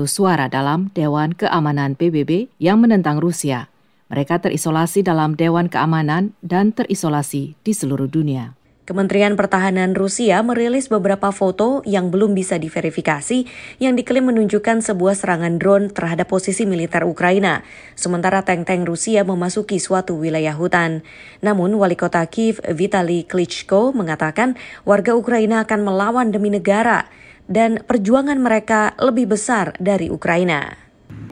suara 0.07 0.47
dalam 0.47 0.95
Dewan 0.95 1.35
Keamanan 1.35 1.99
PBB 1.99 2.47
yang 2.63 2.79
menentang 2.79 3.19
Rusia. 3.19 3.67
Mereka 4.07 4.39
terisolasi 4.39 5.03
dalam 5.03 5.35
Dewan 5.35 5.67
Keamanan 5.67 6.31
dan 6.39 6.71
terisolasi 6.71 7.59
di 7.67 7.75
seluruh 7.75 8.07
dunia. 8.07 8.55
Kementerian 8.85 9.33
Pertahanan 9.33 9.97
Rusia 9.97 10.45
merilis 10.45 10.93
beberapa 10.93 11.33
foto 11.33 11.81
yang 11.89 12.13
belum 12.13 12.37
bisa 12.37 12.61
diverifikasi 12.61 13.49
yang 13.81 13.97
diklaim 13.97 14.29
menunjukkan 14.29 14.85
sebuah 14.85 15.17
serangan 15.17 15.57
drone 15.57 15.89
terhadap 15.89 16.29
posisi 16.29 16.69
militer 16.69 17.01
Ukraina, 17.01 17.65
sementara 17.97 18.45
tank-tank 18.45 18.85
Rusia 18.85 19.25
memasuki 19.25 19.81
suatu 19.81 20.21
wilayah 20.21 20.53
hutan. 20.53 21.01
Namun, 21.41 21.73
Wali 21.81 21.97
Kota 21.97 22.21
Kiev 22.29 22.61
Vitaly 22.61 23.25
Klitschko 23.25 23.89
mengatakan 23.89 24.53
warga 24.85 25.17
Ukraina 25.17 25.65
akan 25.65 25.81
melawan 25.81 26.29
demi 26.29 26.53
negara 26.53 27.09
dan 27.49 27.81
perjuangan 27.81 28.37
mereka 28.37 28.93
lebih 29.01 29.33
besar 29.33 29.73
dari 29.81 30.13
Ukraina. 30.13 30.77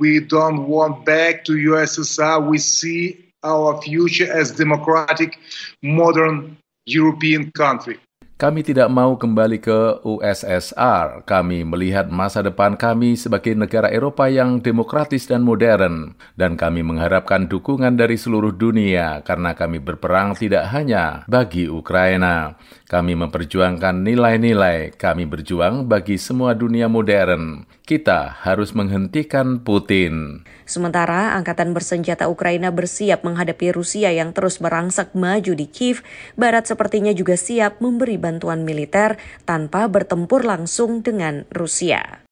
We 0.02 0.26
don't 0.26 0.66
want 0.66 1.06
back 1.06 1.46
to 1.46 1.54
USSR. 1.54 2.50
We 2.50 2.58
see 2.58 3.14
our 3.46 3.78
future 3.86 4.26
as 4.26 4.50
democratic, 4.50 5.38
modern 5.86 6.58
European 6.84 7.48
country. 7.56 7.96
Kami 8.34 8.60
tidak 8.60 8.92
mau 8.92 9.16
kembali 9.16 9.64
ke 9.64 10.04
USSR. 10.04 11.24
Kami 11.24 11.64
melihat 11.64 12.12
masa 12.12 12.44
depan 12.44 12.76
kami 12.76 13.16
sebagai 13.16 13.56
negara 13.56 13.88
Eropa 13.88 14.28
yang 14.28 14.60
demokratis 14.60 15.32
dan 15.32 15.48
modern, 15.48 16.20
dan 16.36 16.60
kami 16.60 16.84
mengharapkan 16.84 17.48
dukungan 17.48 17.96
dari 17.96 18.20
seluruh 18.20 18.52
dunia 18.52 19.24
karena 19.24 19.56
kami 19.56 19.80
berperang 19.80 20.36
tidak 20.36 20.68
hanya 20.76 21.24
bagi 21.32 21.72
Ukraina. 21.72 22.60
Kami 22.92 23.16
memperjuangkan 23.16 24.04
nilai-nilai, 24.04 24.92
kami 25.00 25.24
berjuang 25.24 25.88
bagi 25.88 26.20
semua 26.20 26.52
dunia 26.52 26.92
modern 26.92 27.64
Kita 27.87 28.45
harus 28.45 28.77
menghentikan 28.77 29.65
Putin. 29.65 30.45
Sementara 30.69 31.33
Angkatan 31.39 31.73
Bersenjata 31.73 32.29
Ukraina 32.29 32.69
bersiap 32.69 33.25
menghadapi 33.25 33.73
Rusia 33.73 34.13
yang 34.13 34.37
terus 34.37 34.61
merangsek 34.61 35.17
maju 35.17 35.57
di 35.57 35.67
Kiev, 35.71 36.05
Barat 36.37 36.69
sepertinya 36.69 37.15
juga 37.17 37.41
siap 37.41 37.81
memberi 37.81 38.21
bantuan 38.21 38.69
militer 38.69 39.17
tanpa 39.49 39.89
bertempur 39.89 40.45
langsung 40.45 41.01
dengan 41.01 41.49
Rusia. 41.49 42.27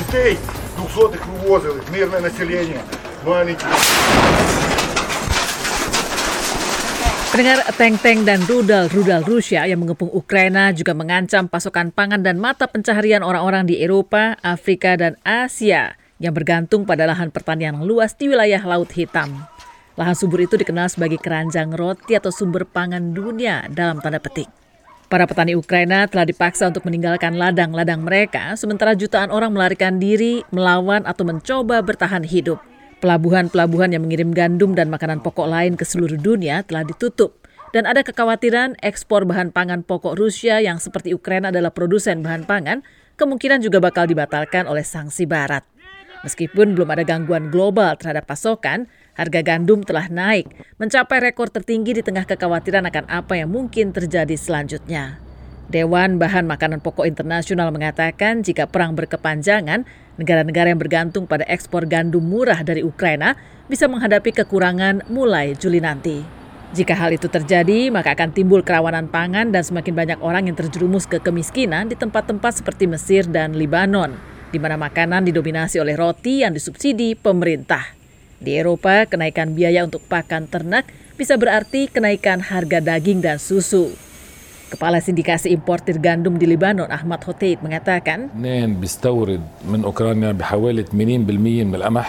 Детей 0.00 0.40
200-х 0.80 1.24
вывозили, 1.44 1.82
мирное 1.92 2.24
население. 2.24 2.80
Pendengar 7.31 7.63
tank-tank 7.79 8.27
dan 8.27 8.43
rudal-rudal 8.43 9.23
Rusia 9.23 9.63
yang 9.63 9.79
mengepung 9.79 10.11
Ukraina 10.11 10.75
juga 10.75 10.91
mengancam 10.91 11.47
pasokan 11.47 11.87
pangan 11.87 12.19
dan 12.19 12.35
mata 12.35 12.67
pencaharian 12.67 13.23
orang-orang 13.23 13.71
di 13.71 13.79
Eropa, 13.79 14.35
Afrika, 14.43 14.99
dan 14.99 15.15
Asia 15.23 15.95
yang 16.19 16.35
bergantung 16.35 16.83
pada 16.83 17.07
lahan 17.07 17.31
pertanian 17.31 17.87
luas 17.87 18.19
di 18.19 18.27
wilayah 18.27 18.59
Laut 18.67 18.91
Hitam. 18.91 19.47
Lahan 19.95 20.11
subur 20.11 20.43
itu 20.43 20.59
dikenal 20.59 20.91
sebagai 20.91 21.23
keranjang 21.23 21.71
roti 21.71 22.19
atau 22.19 22.35
sumber 22.35 22.67
pangan 22.67 23.15
dunia 23.15 23.63
dalam 23.71 24.03
tanda 24.03 24.19
petik. 24.19 24.51
Para 25.07 25.23
petani 25.23 25.55
Ukraina 25.55 26.11
telah 26.11 26.27
dipaksa 26.27 26.67
untuk 26.67 26.83
meninggalkan 26.83 27.39
ladang-ladang 27.39 28.03
mereka, 28.03 28.59
sementara 28.59 28.91
jutaan 28.91 29.31
orang 29.31 29.55
melarikan 29.55 30.03
diri, 30.03 30.43
melawan, 30.51 31.07
atau 31.07 31.23
mencoba 31.23 31.79
bertahan 31.79 32.27
hidup. 32.27 32.59
Pelabuhan-pelabuhan 33.01 33.97
yang 33.97 34.05
mengirim 34.05 34.29
gandum 34.29 34.77
dan 34.77 34.93
makanan 34.93 35.25
pokok 35.25 35.49
lain 35.49 35.73
ke 35.73 35.81
seluruh 35.81 36.21
dunia 36.21 36.61
telah 36.61 36.85
ditutup. 36.85 37.41
Dan 37.73 37.89
ada 37.89 38.05
kekhawatiran 38.05 38.77
ekspor 38.77 39.25
bahan 39.25 39.49
pangan 39.49 39.81
pokok 39.81 40.13
Rusia 40.13 40.61
yang 40.61 40.77
seperti 40.77 41.09
Ukraina 41.09 41.49
adalah 41.49 41.73
produsen 41.73 42.21
bahan 42.21 42.45
pangan, 42.45 42.85
kemungkinan 43.17 43.65
juga 43.65 43.81
bakal 43.81 44.05
dibatalkan 44.05 44.69
oleh 44.69 44.85
sanksi 44.85 45.25
barat. 45.25 45.65
Meskipun 46.21 46.77
belum 46.77 46.93
ada 46.93 47.01
gangguan 47.01 47.49
global 47.49 47.97
terhadap 47.97 48.29
pasokan, 48.29 48.85
harga 49.17 49.41
gandum 49.41 49.81
telah 49.81 50.05
naik, 50.05 50.45
mencapai 50.77 51.17
rekor 51.25 51.49
tertinggi 51.49 51.97
di 51.97 52.05
tengah 52.05 52.29
kekhawatiran 52.29 52.85
akan 52.85 53.09
apa 53.09 53.33
yang 53.41 53.49
mungkin 53.49 53.89
terjadi 53.89 54.37
selanjutnya. 54.37 55.17
Dewan 55.71 56.19
Bahan 56.19 56.45
Makanan 56.51 56.83
Pokok 56.83 57.07
Internasional 57.07 57.71
mengatakan 57.71 58.43
jika 58.43 58.67
perang 58.67 58.93
berkepanjangan, 58.93 59.87
negara-negara 60.19 60.71
yang 60.73 60.81
bergantung 60.81 61.29
pada 61.29 61.47
ekspor 61.47 61.87
gandum 61.87 62.23
murah 62.23 62.59
dari 62.65 62.83
Ukraina 62.83 63.37
bisa 63.71 63.87
menghadapi 63.87 64.35
kekurangan 64.35 65.07
mulai 65.07 65.55
Juli 65.55 65.79
nanti. 65.79 66.41
Jika 66.71 66.95
hal 66.95 67.11
itu 67.11 67.27
terjadi, 67.27 67.91
maka 67.91 68.15
akan 68.15 68.31
timbul 68.31 68.63
kerawanan 68.63 69.11
pangan 69.11 69.51
dan 69.51 69.59
semakin 69.59 69.91
banyak 69.91 70.19
orang 70.23 70.47
yang 70.47 70.55
terjerumus 70.55 71.03
ke 71.03 71.19
kemiskinan 71.19 71.91
di 71.91 71.99
tempat-tempat 71.99 72.63
seperti 72.63 72.87
Mesir 72.87 73.27
dan 73.27 73.59
Libanon, 73.59 74.15
di 74.55 74.59
mana 74.59 74.79
makanan 74.79 75.27
didominasi 75.27 75.83
oleh 75.83 75.99
roti 75.99 76.47
yang 76.47 76.55
disubsidi 76.55 77.11
pemerintah. 77.19 77.91
Di 78.39 78.55
Eropa, 78.55 79.03
kenaikan 79.03 79.51
biaya 79.51 79.83
untuk 79.83 79.99
pakan 80.07 80.47
ternak 80.47 80.87
bisa 81.19 81.35
berarti 81.35 81.91
kenaikan 81.91 82.39
harga 82.39 82.79
daging 82.79 83.19
dan 83.19 83.35
susu. 83.35 84.10
Kepala 84.71 85.03
Sindikasi 85.03 85.51
Importir 85.51 85.99
Gandum 85.99 86.39
di 86.39 86.47
Libanon, 86.47 86.87
Ahmad 86.87 87.19
Hoteit, 87.27 87.59
mengatakan, 87.59 88.31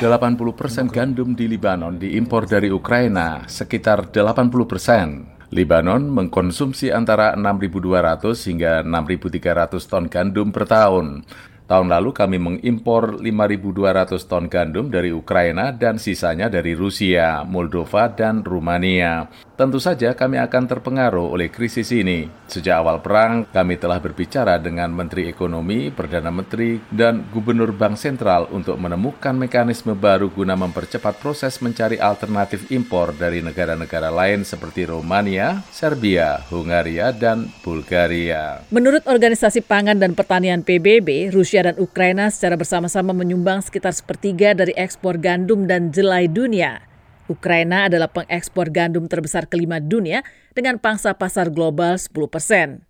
80 0.06 0.38
persen 0.54 0.86
gandum 0.86 1.34
di 1.34 1.50
Libanon 1.50 1.98
diimpor 1.98 2.46
dari 2.46 2.70
Ukraina, 2.70 3.42
sekitar 3.50 4.14
80 4.14 4.70
persen. 4.70 5.26
Libanon 5.50 6.06
mengkonsumsi 6.06 6.94
antara 6.94 7.34
6.200 7.34 8.46
hingga 8.46 8.86
6.300 8.86 9.90
ton 9.90 10.06
gandum 10.06 10.54
per 10.54 10.64
tahun. 10.64 11.26
Tahun 11.72 11.88
lalu 11.88 12.12
kami 12.12 12.36
mengimpor 12.36 13.16
5.200 13.16 14.28
ton 14.28 14.44
gandum 14.44 14.92
dari 14.92 15.08
Ukraina 15.08 15.72
dan 15.72 15.96
sisanya 15.96 16.52
dari 16.52 16.76
Rusia, 16.76 17.48
Moldova, 17.48 18.12
dan 18.12 18.44
Rumania. 18.44 19.32
Tentu 19.56 19.80
saja 19.80 20.12
kami 20.12 20.36
akan 20.36 20.68
terpengaruh 20.68 21.32
oleh 21.32 21.48
krisis 21.48 21.88
ini. 21.96 22.28
Sejak 22.44 22.84
awal 22.84 23.00
perang, 23.00 23.48
kami 23.48 23.80
telah 23.80 24.04
berbicara 24.04 24.60
dengan 24.60 24.92
Menteri 24.92 25.32
Ekonomi, 25.32 25.88
Perdana 25.88 26.28
Menteri, 26.28 26.76
dan 26.92 27.24
Gubernur 27.32 27.72
Bank 27.72 27.96
Sentral 27.96 28.52
untuk 28.52 28.76
menemukan 28.76 29.32
mekanisme 29.32 29.96
baru 29.96 30.28
guna 30.28 30.52
mempercepat 30.52 31.24
proses 31.24 31.56
mencari 31.64 31.96
alternatif 31.96 32.68
impor 32.68 33.16
dari 33.16 33.40
negara-negara 33.40 34.12
lain 34.12 34.44
seperti 34.44 34.92
Romania, 34.92 35.64
Serbia, 35.72 36.44
Hungaria, 36.52 37.08
dan 37.16 37.48
Bulgaria. 37.64 38.60
Menurut 38.68 39.08
Organisasi 39.08 39.64
Pangan 39.64 39.96
dan 39.96 40.12
Pertanian 40.12 40.60
PBB, 40.60 41.32
Rusia 41.32 41.61
dan 41.62 41.76
Ukraina 41.78 42.26
secara 42.34 42.58
bersama-sama 42.58 43.14
menyumbang 43.14 43.62
sekitar 43.62 43.94
sepertiga 43.94 44.54
dari 44.58 44.74
ekspor 44.74 45.18
gandum 45.22 45.70
dan 45.70 45.94
jelai 45.94 46.26
dunia. 46.26 46.82
Ukraina 47.30 47.86
adalah 47.86 48.10
pengekspor 48.10 48.68
gandum 48.74 49.06
terbesar 49.06 49.46
kelima 49.46 49.78
dunia 49.78 50.26
dengan 50.52 50.76
pangsa 50.76 51.14
pasar 51.14 51.48
global 51.48 51.94
10 51.94 52.10
persen. 52.26 52.82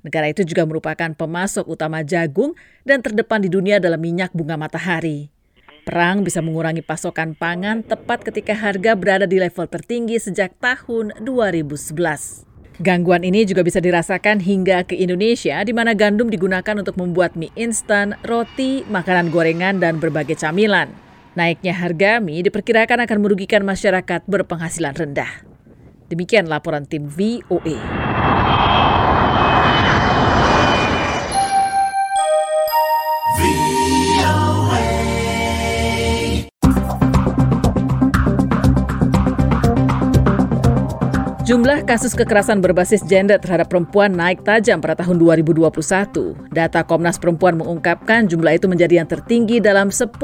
Negara 0.00 0.32
itu 0.32 0.46
juga 0.46 0.64
merupakan 0.64 1.12
pemasok 1.12 1.68
utama 1.68 2.00
jagung 2.00 2.56
dan 2.88 3.04
terdepan 3.04 3.44
di 3.44 3.52
dunia 3.52 3.76
dalam 3.76 4.00
minyak 4.00 4.32
bunga 4.32 4.56
matahari. 4.56 5.28
Perang 5.84 6.24
bisa 6.24 6.40
mengurangi 6.40 6.84
pasokan 6.84 7.36
pangan 7.36 7.84
tepat 7.84 8.24
ketika 8.24 8.52
harga 8.52 8.96
berada 8.96 9.26
di 9.28 9.40
level 9.40 9.68
tertinggi 9.68 10.20
sejak 10.20 10.56
tahun 10.60 11.12
2011. 11.24 12.49
Gangguan 12.80 13.28
ini 13.28 13.44
juga 13.44 13.60
bisa 13.60 13.76
dirasakan 13.76 14.40
hingga 14.40 14.88
ke 14.88 14.96
Indonesia, 14.96 15.60
di 15.60 15.76
mana 15.76 15.92
gandum 15.92 16.32
digunakan 16.32 16.80
untuk 16.80 16.96
membuat 16.96 17.36
mie 17.36 17.52
instan, 17.52 18.16
roti, 18.24 18.88
makanan 18.88 19.28
gorengan, 19.28 19.76
dan 19.84 20.00
berbagai 20.00 20.40
camilan. 20.40 20.88
Naiknya 21.36 21.76
harga 21.76 22.24
mie 22.24 22.40
diperkirakan 22.40 23.04
akan 23.04 23.18
merugikan 23.20 23.68
masyarakat 23.68 24.24
berpenghasilan 24.24 24.96
rendah. 24.96 25.44
Demikian 26.08 26.48
laporan 26.48 26.88
tim 26.88 27.04
VOA. 27.04 28.09
Jumlah 41.50 41.82
kasus 41.82 42.14
kekerasan 42.14 42.62
berbasis 42.62 43.02
gender 43.10 43.34
terhadap 43.42 43.74
perempuan 43.74 44.14
naik 44.14 44.46
tajam 44.46 44.78
pada 44.78 45.02
tahun 45.02 45.18
2021. 45.18 45.66
Data 46.54 46.86
Komnas 46.86 47.18
Perempuan 47.18 47.58
mengungkapkan 47.58 48.30
jumlah 48.30 48.54
itu 48.54 48.70
menjadi 48.70 49.02
yang 49.02 49.10
tertinggi 49.10 49.58
dalam 49.58 49.90
10 49.90 50.14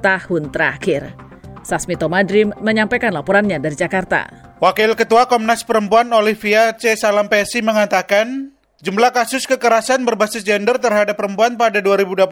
tahun 0.00 0.42
terakhir. 0.48 1.12
Sasmito 1.60 2.08
Madrim 2.08 2.56
menyampaikan 2.64 3.12
laporannya 3.12 3.60
dari 3.60 3.76
Jakarta. 3.76 4.32
Wakil 4.56 4.96
Ketua 4.96 5.28
Komnas 5.28 5.68
Perempuan 5.68 6.08
Olivia 6.16 6.72
C. 6.72 6.96
Salampesi 6.96 7.60
mengatakan, 7.60 8.48
jumlah 8.80 9.12
kasus 9.12 9.44
kekerasan 9.44 10.08
berbasis 10.08 10.48
gender 10.48 10.80
terhadap 10.80 11.20
perempuan 11.20 11.60
pada 11.60 11.84
2021 11.84 12.24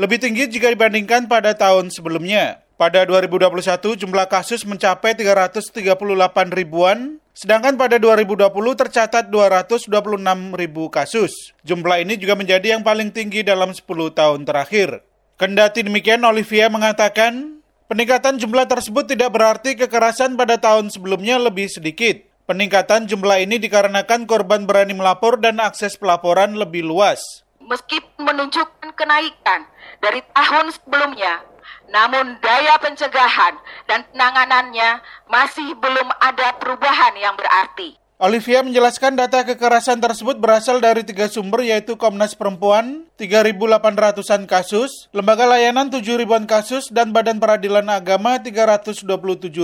lebih 0.00 0.16
tinggi 0.16 0.48
jika 0.48 0.72
dibandingkan 0.72 1.28
pada 1.28 1.52
tahun 1.52 1.92
sebelumnya. 1.92 2.64
Pada 2.80 3.04
2021, 3.04 4.00
jumlah 4.00 4.24
kasus 4.32 4.64
mencapai 4.64 5.12
338 5.12 5.84
ribuan, 6.48 7.20
Sedangkan 7.40 7.80
pada 7.80 7.96
2020 7.96 8.52
tercatat 8.76 9.32
226 9.32 9.88
ribu 10.60 10.92
kasus. 10.92 11.56
Jumlah 11.64 12.04
ini 12.04 12.20
juga 12.20 12.36
menjadi 12.36 12.76
yang 12.76 12.84
paling 12.84 13.08
tinggi 13.08 13.40
dalam 13.40 13.72
10 13.72 13.80
tahun 14.12 14.44
terakhir. 14.44 15.00
Kendati 15.40 15.80
demikian, 15.80 16.20
Olivia 16.20 16.68
mengatakan, 16.68 17.64
peningkatan 17.88 18.36
jumlah 18.36 18.68
tersebut 18.68 19.08
tidak 19.08 19.32
berarti 19.32 19.72
kekerasan 19.72 20.36
pada 20.36 20.60
tahun 20.60 20.92
sebelumnya 20.92 21.40
lebih 21.40 21.72
sedikit. 21.72 22.20
Peningkatan 22.44 23.08
jumlah 23.08 23.40
ini 23.40 23.56
dikarenakan 23.56 24.28
korban 24.28 24.68
berani 24.68 24.92
melapor 24.92 25.40
dan 25.40 25.64
akses 25.64 25.96
pelaporan 25.96 26.60
lebih 26.60 26.84
luas. 26.84 27.24
Meskipun 27.56 28.20
menunjukkan 28.20 28.92
kenaikan 28.92 29.64
dari 30.04 30.20
tahun 30.36 30.76
sebelumnya, 30.76 31.40
namun 31.90 32.38
daya 32.38 32.78
pencegahan 32.78 33.58
dan 33.90 34.06
penanganannya 34.14 35.02
masih 35.26 35.74
belum 35.76 36.08
ada 36.22 36.56
perubahan 36.56 37.14
yang 37.18 37.34
berarti. 37.34 37.98
Olivia 38.20 38.60
menjelaskan 38.60 39.16
data 39.16 39.48
kekerasan 39.48 39.96
tersebut 39.96 40.36
berasal 40.36 40.76
dari 40.76 41.00
tiga 41.08 41.24
sumber 41.32 41.64
yaitu 41.64 41.96
Komnas 41.96 42.36
Perempuan, 42.36 43.08
3.800-an 43.16 44.44
kasus, 44.44 45.08
Lembaga 45.16 45.48
Layanan 45.48 45.88
7 45.88 46.04
ribuan 46.20 46.44
kasus, 46.44 46.92
dan 46.92 47.16
Badan 47.16 47.40
Peradilan 47.40 47.88
Agama 47.88 48.36
327 48.36 49.08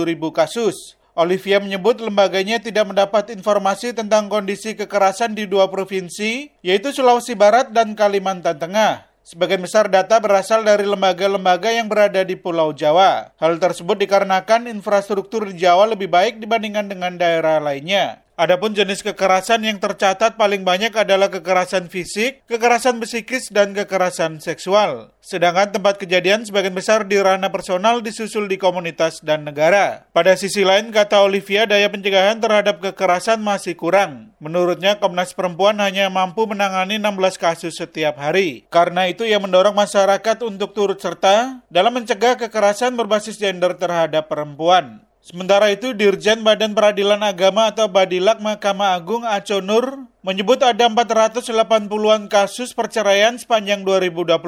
ribu 0.09 0.33
kasus. 0.33 0.97
Olivia 1.17 1.61
menyebut 1.61 2.01
lembaganya 2.01 2.57
tidak 2.57 2.89
mendapat 2.89 3.33
informasi 3.33 3.93
tentang 3.93 4.25
kondisi 4.25 4.73
kekerasan 4.73 5.37
di 5.37 5.45
dua 5.45 5.69
provinsi, 5.69 6.49
yaitu 6.65 6.89
Sulawesi 6.93 7.33
Barat 7.33 7.69
dan 7.73 7.93
Kalimantan 7.93 8.57
Tengah. 8.57 9.06
Sebagian 9.27 9.59
besar 9.59 9.91
data 9.91 10.23
berasal 10.23 10.63
dari 10.63 10.87
lembaga-lembaga 10.87 11.67
yang 11.67 11.91
berada 11.91 12.23
di 12.23 12.39
Pulau 12.39 12.71
Jawa. 12.71 13.35
Hal 13.35 13.59
tersebut 13.59 13.99
dikarenakan 13.99 14.71
infrastruktur 14.71 15.51
di 15.51 15.59
Jawa 15.59 15.83
lebih 15.83 16.07
baik 16.07 16.39
dibandingkan 16.39 16.87
dengan 16.87 17.19
daerah 17.19 17.59
lainnya. 17.59 18.23
Adapun 18.37 18.77
jenis 18.77 19.01
kekerasan 19.01 19.65
yang 19.65 19.81
tercatat 19.81 20.37
paling 20.37 20.61
banyak 20.61 20.93
adalah 20.93 21.25
kekerasan 21.25 21.89
fisik, 21.89 22.45
kekerasan 22.45 23.01
psikis, 23.01 23.49
dan 23.49 23.73
kekerasan 23.73 24.37
seksual. 24.37 25.09
Sedangkan 25.25 25.73
tempat 25.73 25.97
kejadian 25.97 26.45
sebagian 26.45 26.77
besar 26.77 27.09
di 27.09 27.17
ranah 27.17 27.49
personal 27.49 28.05
disusul 28.05 28.45
di 28.45 28.61
komunitas 28.61 29.25
dan 29.25 29.41
negara. 29.41 30.05
Pada 30.13 30.37
sisi 30.37 30.61
lain, 30.61 30.93
kata 30.93 31.25
Olivia, 31.25 31.65
daya 31.65 31.89
pencegahan 31.89 32.37
terhadap 32.37 32.77
kekerasan 32.77 33.41
masih 33.41 33.73
kurang. 33.73 34.37
Menurutnya, 34.37 35.01
Komnas 35.01 35.33
Perempuan 35.33 35.81
hanya 35.81 36.05
mampu 36.13 36.45
menangani 36.45 37.01
16 37.01 37.41
kasus 37.41 37.73
setiap 37.73 38.21
hari. 38.21 38.69
Karena 38.69 39.09
itu, 39.09 39.25
ia 39.25 39.41
mendorong 39.41 39.73
masyarakat 39.73 40.45
untuk 40.45 40.77
turut 40.77 41.01
serta 41.01 41.65
dalam 41.73 41.89
mencegah 41.89 42.37
kekerasan 42.37 42.93
berbasis 42.93 43.41
gender 43.41 43.73
terhadap 43.73 44.29
perempuan. 44.29 45.06
Sementara 45.23 45.73
itu, 45.73 45.91
Dirjen 45.91 46.45
Badan 46.45 46.71
Peradilan 46.71 47.19
Agama 47.19 47.67
atau 47.67 47.91
Badilak 47.91 48.39
Mahkamah 48.39 48.95
Agung 48.95 49.27
Aco 49.27 49.59
Nur 49.59 50.07
menyebut 50.27 50.59
ada 50.59 50.91
480-an 50.91 52.27
kasus 52.27 52.75
perceraian 52.75 53.39
sepanjang 53.39 53.87
2021. 53.87 54.43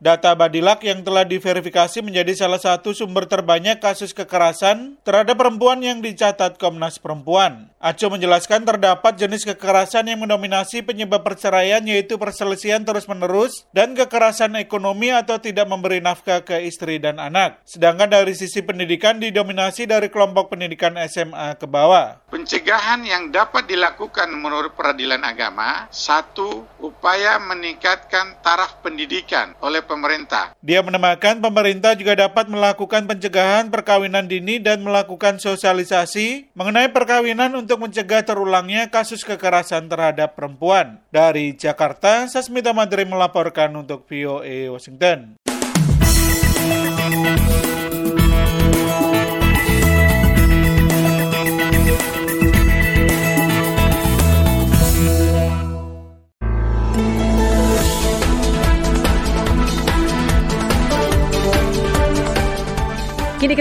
Data 0.00 0.32
Badilak 0.32 0.80
yang 0.80 1.04
telah 1.04 1.28
diverifikasi 1.28 2.00
menjadi 2.00 2.32
salah 2.32 2.56
satu 2.56 2.96
sumber 2.96 3.28
terbanyak 3.28 3.84
kasus 3.84 4.16
kekerasan 4.16 4.96
terhadap 5.04 5.36
perempuan 5.36 5.84
yang 5.84 6.00
dicatat 6.00 6.56
Komnas 6.56 6.96
Perempuan. 6.96 7.68
Aco 7.84 8.08
menjelaskan 8.08 8.64
terdapat 8.64 9.20
jenis 9.20 9.44
kekerasan 9.44 10.08
yang 10.08 10.24
mendominasi 10.24 10.80
penyebab 10.80 11.20
perceraian 11.20 11.84
yaitu 11.84 12.16
perselisihan 12.16 12.80
terus-menerus 12.80 13.68
dan 13.76 13.92
kekerasan 13.92 14.56
ekonomi 14.56 15.12
atau 15.12 15.36
tidak 15.36 15.68
memberi 15.68 16.00
nafkah 16.00 16.40
ke 16.48 16.64
istri 16.64 16.96
dan 16.96 17.20
anak. 17.20 17.60
Sedangkan 17.68 18.08
dari 18.08 18.32
sisi 18.32 18.64
pendidikan 18.64 19.20
didominasi 19.20 19.84
dari 19.96 20.10
kelompok 20.10 20.50
pendidikan 20.50 20.98
SMA 21.06 21.54
ke 21.54 21.66
bawah. 21.70 22.18
Pencegahan 22.34 23.06
yang 23.06 23.30
dapat 23.30 23.70
dilakukan 23.70 24.26
menurut 24.34 24.74
peradilan 24.74 25.22
agama, 25.22 25.86
satu, 25.94 26.66
upaya 26.82 27.38
meningkatkan 27.38 28.42
taraf 28.42 28.82
pendidikan 28.82 29.54
oleh 29.62 29.80
pemerintah. 29.86 30.52
Dia 30.58 30.82
menambahkan 30.82 31.38
pemerintah 31.38 31.94
juga 31.94 32.18
dapat 32.18 32.50
melakukan 32.50 33.06
pencegahan 33.06 33.70
perkawinan 33.70 34.26
dini 34.26 34.58
dan 34.58 34.82
melakukan 34.82 35.38
sosialisasi 35.38 36.50
mengenai 36.58 36.90
perkawinan 36.90 37.54
untuk 37.54 37.86
mencegah 37.86 38.26
terulangnya 38.26 38.90
kasus 38.90 39.22
kekerasan 39.22 39.86
terhadap 39.86 40.34
perempuan. 40.34 40.98
Dari 41.14 41.54
Jakarta, 41.54 42.26
Sasmita 42.26 42.74
Madri 42.74 43.06
melaporkan 43.06 43.70
untuk 43.78 44.08
VOA 44.10 44.72
Washington. 44.74 45.43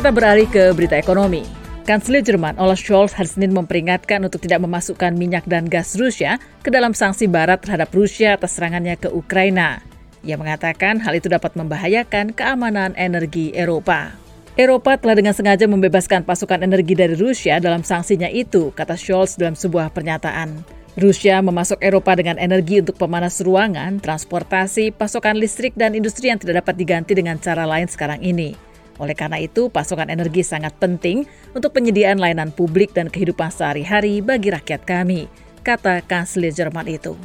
Kita 0.04 0.20
beralih 0.20 0.52
ke 0.52 0.76
berita 0.76 1.00
ekonomi. 1.00 1.48
Kanselir 1.88 2.20
Jerman 2.28 2.60
Olaf 2.60 2.76
Scholz 2.76 3.16
hari 3.16 3.32
Senin 3.32 3.56
memperingatkan 3.56 4.20
untuk 4.20 4.44
tidak 4.44 4.60
memasukkan 4.60 5.16
minyak 5.16 5.48
dan 5.48 5.64
gas 5.64 5.96
Rusia 5.96 6.44
ke 6.60 6.68
dalam 6.68 6.92
sanksi 6.92 7.24
barat 7.32 7.64
terhadap 7.64 7.88
Rusia 7.96 8.36
atas 8.36 8.60
serangannya 8.60 9.00
ke 9.00 9.08
Ukraina. 9.08 9.80
Ia 10.28 10.36
mengatakan 10.36 11.00
hal 11.00 11.16
itu 11.16 11.32
dapat 11.32 11.56
membahayakan 11.56 12.36
keamanan 12.36 12.92
energi 13.00 13.56
Eropa. 13.56 14.12
Eropa 14.60 15.00
telah 15.00 15.16
dengan 15.16 15.32
sengaja 15.32 15.72
membebaskan 15.72 16.28
pasukan 16.28 16.60
energi 16.60 17.00
dari 17.00 17.16
Rusia 17.16 17.64
dalam 17.64 17.88
sanksinya 17.88 18.28
itu, 18.28 18.76
kata 18.76 19.00
Scholz 19.00 19.40
dalam 19.40 19.56
sebuah 19.56 19.88
pernyataan. 19.96 20.68
Rusia 21.00 21.40
memasuk 21.40 21.80
Eropa 21.80 22.12
dengan 22.20 22.36
energi 22.44 22.84
untuk 22.84 23.00
pemanas 23.00 23.40
ruangan, 23.40 24.04
transportasi, 24.04 24.92
pasokan 24.92 25.40
listrik, 25.40 25.72
dan 25.80 25.96
industri 25.96 26.28
yang 26.28 26.44
tidak 26.44 26.60
dapat 26.60 26.76
diganti 26.76 27.16
dengan 27.16 27.40
cara 27.40 27.64
lain 27.64 27.88
sekarang 27.88 28.20
ini. 28.20 28.73
Oleh 29.02 29.18
karena 29.18 29.42
itu, 29.42 29.74
pasokan 29.74 30.14
energi 30.14 30.46
sangat 30.46 30.78
penting 30.78 31.26
untuk 31.58 31.74
penyediaan 31.74 32.22
layanan 32.22 32.54
publik 32.54 32.94
dan 32.94 33.10
kehidupan 33.10 33.50
sehari-hari 33.50 34.22
bagi 34.22 34.54
rakyat 34.54 34.86
kami, 34.86 35.26
kata 35.66 36.06
Kanselir 36.06 36.54
Jerman 36.54 36.86
itu. 36.86 37.18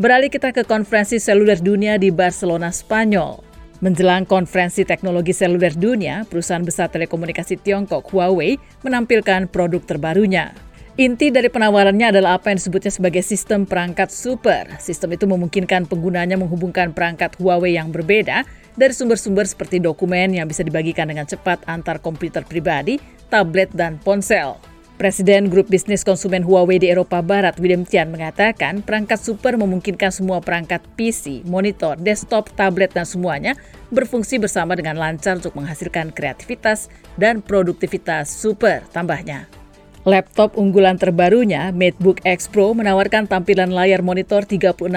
Beralih 0.00 0.32
kita 0.32 0.54
ke 0.54 0.64
konferensi 0.64 1.20
seluler 1.20 1.60
dunia 1.60 2.00
di 2.00 2.08
Barcelona, 2.08 2.72
Spanyol. 2.72 3.42
Menjelang 3.80 4.28
konferensi 4.28 4.84
teknologi 4.84 5.32
seluler 5.32 5.72
dunia, 5.72 6.28
perusahaan 6.28 6.60
besar 6.60 6.92
telekomunikasi 6.92 7.60
Tiongkok 7.60 8.12
Huawei 8.12 8.60
menampilkan 8.84 9.48
produk 9.48 9.80
terbarunya. 9.84 10.69
Inti 11.00 11.32
dari 11.32 11.48
penawarannya 11.48 12.12
adalah 12.12 12.36
apa 12.36 12.52
yang 12.52 12.60
disebutnya 12.60 12.92
sebagai 12.92 13.24
sistem 13.24 13.64
perangkat 13.64 14.12
super. 14.12 14.68
Sistem 14.76 15.16
itu 15.16 15.24
memungkinkan 15.24 15.88
penggunanya 15.88 16.36
menghubungkan 16.36 16.92
perangkat 16.92 17.40
Huawei 17.40 17.80
yang 17.80 17.88
berbeda 17.88 18.44
dari 18.76 18.92
sumber-sumber 18.92 19.48
seperti 19.48 19.80
dokumen 19.80 20.36
yang 20.36 20.44
bisa 20.44 20.60
dibagikan 20.60 21.08
dengan 21.08 21.24
cepat 21.24 21.64
antar 21.64 22.04
komputer 22.04 22.44
pribadi, 22.44 23.00
tablet, 23.32 23.72
dan 23.72 23.96
ponsel. 23.96 24.60
Presiden 25.00 25.48
Grup 25.48 25.72
Bisnis 25.72 26.04
Konsumen 26.04 26.44
Huawei 26.44 26.76
di 26.76 26.92
Eropa 26.92 27.24
Barat, 27.24 27.56
William 27.56 27.88
Tian, 27.88 28.12
mengatakan 28.12 28.84
perangkat 28.84 29.24
super 29.24 29.56
memungkinkan 29.56 30.12
semua 30.12 30.44
perangkat 30.44 30.84
PC, 31.00 31.48
monitor, 31.48 31.96
desktop, 31.96 32.52
tablet, 32.52 32.92
dan 32.92 33.08
semuanya 33.08 33.56
berfungsi 33.88 34.36
bersama 34.36 34.76
dengan 34.76 35.00
lancar 35.00 35.40
untuk 35.40 35.56
menghasilkan 35.56 36.12
kreativitas 36.12 36.92
dan 37.16 37.40
produktivitas 37.40 38.28
super, 38.28 38.84
tambahnya. 38.92 39.59
Laptop 40.08 40.56
unggulan 40.56 40.96
terbarunya, 40.96 41.68
MateBook 41.76 42.24
X 42.24 42.48
Pro, 42.48 42.72
menawarkan 42.72 43.28
tampilan 43.28 43.68
layar 43.68 44.00
monitor 44.00 44.48
36,7 44.48 44.96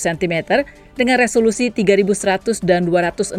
cm 0.00 0.64
dengan 0.96 1.20
resolusi 1.20 1.68
3100 1.68 2.64
dan 2.64 2.88
264 2.88 3.36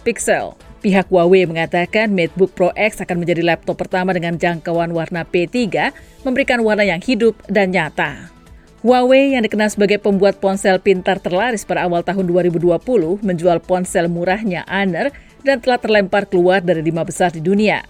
pixel. 0.00 0.56
Pihak 0.80 1.12
Huawei 1.12 1.44
mengatakan 1.44 2.16
MateBook 2.16 2.56
Pro 2.56 2.72
X 2.72 3.04
akan 3.04 3.20
menjadi 3.20 3.44
laptop 3.44 3.76
pertama 3.76 4.16
dengan 4.16 4.40
jangkauan 4.40 4.96
warna 4.96 5.28
P3, 5.28 5.92
memberikan 6.24 6.64
warna 6.64 6.88
yang 6.88 7.04
hidup 7.04 7.36
dan 7.52 7.68
nyata. 7.68 8.32
Huawei 8.80 9.36
yang 9.36 9.44
dikenal 9.44 9.68
sebagai 9.68 10.00
pembuat 10.00 10.40
ponsel 10.40 10.80
pintar 10.80 11.20
terlaris 11.20 11.68
pada 11.68 11.84
awal 11.84 12.00
tahun 12.00 12.24
2020 12.24 12.80
menjual 13.20 13.60
ponsel 13.62 14.08
murahnya 14.08 14.64
Honor 14.64 15.12
dan 15.44 15.60
telah 15.60 15.76
terlempar 15.76 16.24
keluar 16.24 16.64
dari 16.64 16.80
lima 16.80 17.04
besar 17.04 17.30
di 17.30 17.44
dunia. 17.44 17.84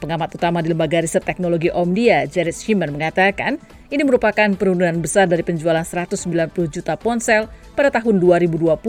Pengamat 0.00 0.32
utama 0.32 0.64
di 0.64 0.72
Lembaga 0.72 1.04
Riset 1.04 1.20
Teknologi 1.28 1.68
Omdia, 1.68 2.24
Jared 2.24 2.56
Schiman 2.56 2.88
mengatakan, 2.88 3.60
ini 3.92 4.00
merupakan 4.00 4.48
penurunan 4.56 4.96
besar 5.04 5.28
dari 5.28 5.44
penjualan 5.44 5.84
190 5.84 6.16
juta 6.72 6.96
ponsel 6.96 7.52
pada 7.76 7.92
tahun 7.92 8.16
2020 8.16 8.80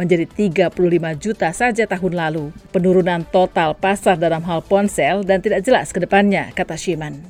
menjadi 0.00 0.24
35 0.24 0.72
juta 1.20 1.52
saja 1.52 1.84
tahun 1.84 2.12
lalu. 2.16 2.56
Penurunan 2.72 3.20
total 3.28 3.76
pasar 3.76 4.16
dalam 4.16 4.40
hal 4.48 4.64
ponsel 4.64 5.28
dan 5.28 5.44
tidak 5.44 5.60
jelas 5.60 5.92
ke 5.92 6.00
depannya, 6.00 6.48
kata 6.56 6.72
Schiman. 6.72 7.20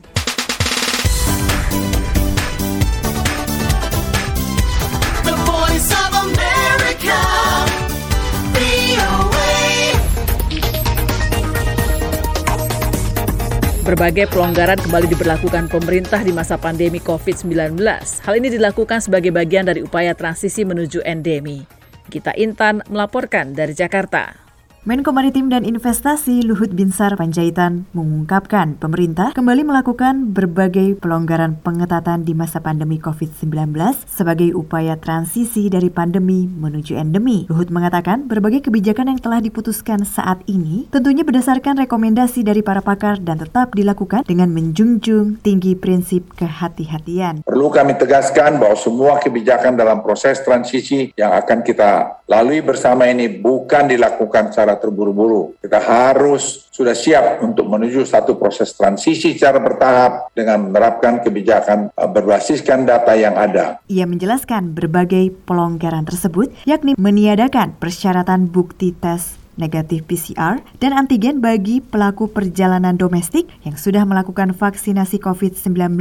Berbagai 13.91 14.31
pelonggaran 14.31 14.79
kembali 14.79 15.11
diberlakukan 15.11 15.67
pemerintah 15.67 16.23
di 16.23 16.31
masa 16.31 16.55
pandemi 16.55 17.03
COVID-19. 17.03 17.75
Hal 18.23 18.35
ini 18.39 18.47
dilakukan 18.47 19.03
sebagai 19.03 19.35
bagian 19.35 19.67
dari 19.67 19.83
upaya 19.83 20.15
transisi 20.15 20.63
menuju 20.63 21.03
endemi. 21.03 21.67
Gita 22.07 22.31
Intan 22.39 22.87
melaporkan 22.87 23.51
dari 23.51 23.75
Jakarta. 23.75 24.50
Menko 24.81 25.13
Maritim 25.13 25.53
dan 25.53 25.69
Investasi 25.69 26.41
Luhut 26.41 26.73
Binsar 26.73 27.13
Panjaitan 27.13 27.85
mengungkapkan 27.93 28.81
pemerintah 28.81 29.29
kembali 29.37 29.69
melakukan 29.69 30.33
berbagai 30.33 30.97
pelonggaran 30.97 31.61
pengetatan 31.61 32.25
di 32.25 32.33
masa 32.33 32.65
pandemi 32.65 32.97
COVID-19 32.97 33.77
sebagai 34.09 34.57
upaya 34.57 34.97
transisi 34.97 35.69
dari 35.69 35.93
pandemi 35.93 36.49
menuju 36.49 36.97
endemi. 36.97 37.45
Luhut 37.53 37.69
mengatakan 37.69 38.25
berbagai 38.25 38.73
kebijakan 38.73 39.13
yang 39.13 39.21
telah 39.21 39.45
diputuskan 39.45 40.09
saat 40.09 40.41
ini 40.49 40.89
tentunya 40.89 41.29
berdasarkan 41.29 41.77
rekomendasi 41.85 42.41
dari 42.41 42.65
para 42.65 42.81
pakar 42.81 43.21
dan 43.21 43.37
tetap 43.37 43.77
dilakukan 43.77 44.25
dengan 44.25 44.49
menjunjung 44.49 45.45
tinggi 45.45 45.77
prinsip 45.77 46.33
kehati-hatian. 46.41 47.45
Perlu 47.45 47.69
kami 47.69 48.01
tegaskan 48.01 48.57
bahwa 48.57 48.81
semua 48.81 49.21
kebijakan 49.21 49.77
dalam 49.77 50.01
proses 50.01 50.41
transisi 50.41 51.13
yang 51.21 51.37
akan 51.37 51.61
kita 51.61 52.25
lalui 52.31 52.63
bersama 52.63 53.11
ini 53.11 53.27
bukan 53.27 53.91
dilakukan 53.91 54.55
secara 54.55 54.70
terburu-buru. 54.77 55.57
Kita 55.59 55.81
harus 55.81 56.69
sudah 56.69 56.93
siap 56.93 57.41
untuk 57.41 57.67
menuju 57.67 58.05
satu 58.05 58.37
proses 58.37 58.77
transisi 58.77 59.33
secara 59.33 59.59
bertahap 59.59 60.31
dengan 60.37 60.69
menerapkan 60.69 61.25
kebijakan 61.25 61.91
eh, 61.91 62.11
berbasiskan 62.11 62.85
data 62.85 63.17
yang 63.17 63.35
ada. 63.41 63.81
Ia 63.89 64.05
menjelaskan 64.05 64.77
berbagai 64.77 65.33
pelonggaran 65.49 66.05
tersebut 66.05 66.53
yakni 66.69 66.93
meniadakan 67.01 67.75
persyaratan 67.81 68.53
bukti 68.53 68.93
tes 68.93 69.40
negatif 69.61 70.09
PCR 70.09 70.65
dan 70.81 70.97
antigen 70.97 71.45
bagi 71.45 71.85
pelaku 71.85 72.33
perjalanan 72.33 72.97
domestik 72.97 73.47
yang 73.63 73.77
sudah 73.77 74.09
melakukan 74.09 74.57
vaksinasi 74.57 75.21
COVID-19 75.21 76.01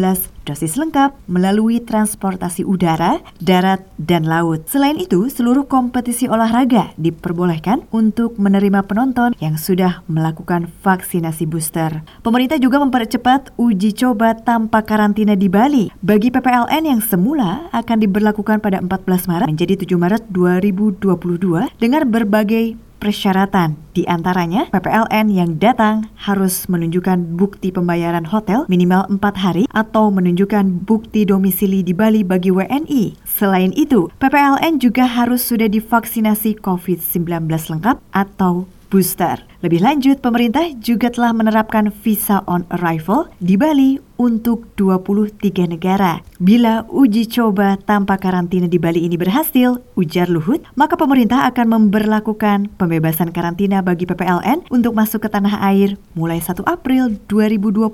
dosis 0.50 0.80
lengkap 0.82 1.13
melalui 1.30 1.78
transportasi 1.78 2.65
udara, 2.65 3.22
darat, 3.38 3.86
dan 4.02 4.26
laut. 4.26 4.65
Selain 4.65 4.98
itu, 4.98 5.30
seluruh 5.30 5.69
kompetisi 5.69 6.26
olahraga 6.26 6.89
diperbolehkan 6.98 7.86
untuk 7.93 8.41
menerima 8.41 8.82
penonton 8.89 9.38
yang 9.38 9.62
sudah 9.62 10.02
melakukan 10.10 10.74
vaksinasi 10.82 11.45
booster. 11.45 12.02
Pemerintah 12.26 12.58
juga 12.58 12.82
mempercepat 12.82 13.54
uji 13.62 13.93
coba 13.93 14.34
tanpa 14.34 14.82
karantina 14.82 15.38
di 15.38 15.45
Bali 15.45 15.93
bagi 16.02 16.34
PPLN 16.34 16.89
yang 16.89 17.02
semula 17.06 17.69
akan 17.69 17.98
diberlakukan 18.02 18.58
pada 18.58 18.82
14 18.82 19.30
Maret 19.30 19.48
menjadi 19.48 19.86
7 19.86 20.02
Maret 20.02 20.24
2022 20.34 21.69
dengan 21.78 22.02
berbagai 22.10 22.88
persyaratan. 23.00 23.80
Di 23.96 24.04
antaranya, 24.06 24.68
PPLN 24.70 25.32
yang 25.32 25.58
datang 25.58 26.12
harus 26.20 26.68
menunjukkan 26.68 27.40
bukti 27.40 27.72
pembayaran 27.72 28.28
hotel 28.28 28.68
minimal 28.68 29.08
4 29.08 29.20
hari 29.40 29.64
atau 29.72 30.12
menunjukkan 30.12 30.84
bukti 30.86 31.24
domisili 31.24 31.82
di 31.82 31.96
Bali 31.96 32.22
bagi 32.22 32.52
WNI. 32.52 33.18
Selain 33.26 33.72
itu, 33.74 34.12
PPLN 34.20 34.84
juga 34.84 35.08
harus 35.08 35.48
sudah 35.48 35.72
divaksinasi 35.72 36.60
COVID-19 36.60 37.50
lengkap 37.50 37.98
atau 38.12 38.68
booster. 38.89 39.45
Lebih 39.62 39.86
lanjut, 39.86 40.17
pemerintah 40.19 40.65
juga 40.82 41.13
telah 41.13 41.32
menerapkan 41.32 41.93
visa 41.93 42.41
on 42.49 42.65
arrival 42.73 43.30
di 43.38 43.56
Bali 43.56 44.02
untuk 44.19 44.67
23 44.75 45.71
negara. 45.71 46.19
Bila 46.39 46.84
uji 46.91 47.28
coba 47.32 47.80
tanpa 47.80 48.19
karantina 48.19 48.67
di 48.67 48.75
Bali 48.75 49.08
ini 49.08 49.15
berhasil, 49.15 49.80
ujar 49.95 50.28
Luhut, 50.28 50.63
maka 50.75 50.99
pemerintah 50.99 51.47
akan 51.47 51.75
memberlakukan 51.75 52.71
pembebasan 52.75 53.32
karantina 53.32 53.80
bagi 53.80 54.04
PPLN 54.04 54.67
untuk 54.71 54.95
masuk 54.95 55.23
ke 55.23 55.30
tanah 55.32 55.63
air 55.63 55.95
mulai 56.15 56.43
1 56.43 56.63
April 56.67 57.15
2022 57.32 57.88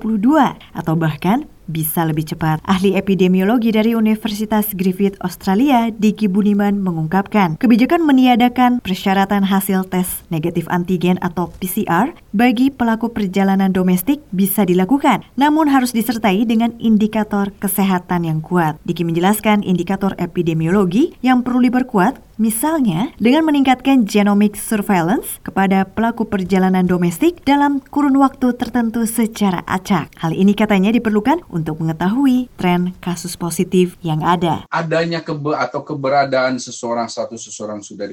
atau 0.74 0.94
bahkan 0.98 1.46
bisa 1.66 2.06
lebih 2.06 2.26
cepat. 2.26 2.62
Ahli 2.66 2.94
epidemiologi 2.94 3.74
dari 3.74 3.92
Universitas 3.92 4.72
Griffith 4.74 5.18
Australia, 5.22 5.90
Diki 5.90 6.26
Buniman 6.26 6.80
mengungkapkan, 6.82 7.58
kebijakan 7.58 8.02
meniadakan 8.02 8.78
persyaratan 8.82 9.46
hasil 9.46 9.86
tes 9.90 10.24
negatif 10.30 10.66
antigen 10.70 11.18
atau 11.22 11.50
PCR 11.58 12.14
bagi 12.34 12.70
pelaku 12.70 13.10
perjalanan 13.10 13.70
domestik 13.70 14.22
bisa 14.30 14.62
dilakukan, 14.62 15.26
namun 15.34 15.70
harus 15.70 15.92
disertai 15.94 16.46
dengan 16.46 16.74
indikator 16.80 17.52
kesehatan 17.58 18.26
yang 18.26 18.40
kuat. 18.40 18.78
Diki 18.86 19.02
menjelaskan 19.02 19.66
indikator 19.66 20.14
epidemiologi 20.16 21.14
yang 21.22 21.42
perlu 21.42 21.62
diperkuat 21.66 22.35
Misalnya, 22.36 23.16
dengan 23.16 23.48
meningkatkan 23.48 24.04
genomic 24.04 24.60
surveillance 24.60 25.40
kepada 25.40 25.88
pelaku 25.88 26.28
perjalanan 26.28 26.84
domestik 26.84 27.40
dalam 27.48 27.80
kurun 27.80 28.20
waktu 28.20 28.52
tertentu 28.52 29.08
secara 29.08 29.64
acak. 29.64 30.12
Hal 30.20 30.36
ini 30.36 30.52
katanya 30.52 30.92
diperlukan 30.92 31.48
untuk 31.48 31.80
mengetahui 31.80 32.52
tren 32.60 32.92
kasus 33.00 33.40
positif 33.40 33.96
yang 34.04 34.20
ada. 34.20 34.68
Adanya 34.68 35.24
kebe 35.24 35.56
atau 35.56 35.80
keberadaan 35.80 36.60
seseorang 36.60 37.08
status 37.08 37.40
seseorang 37.40 37.80
sudah 37.80 38.04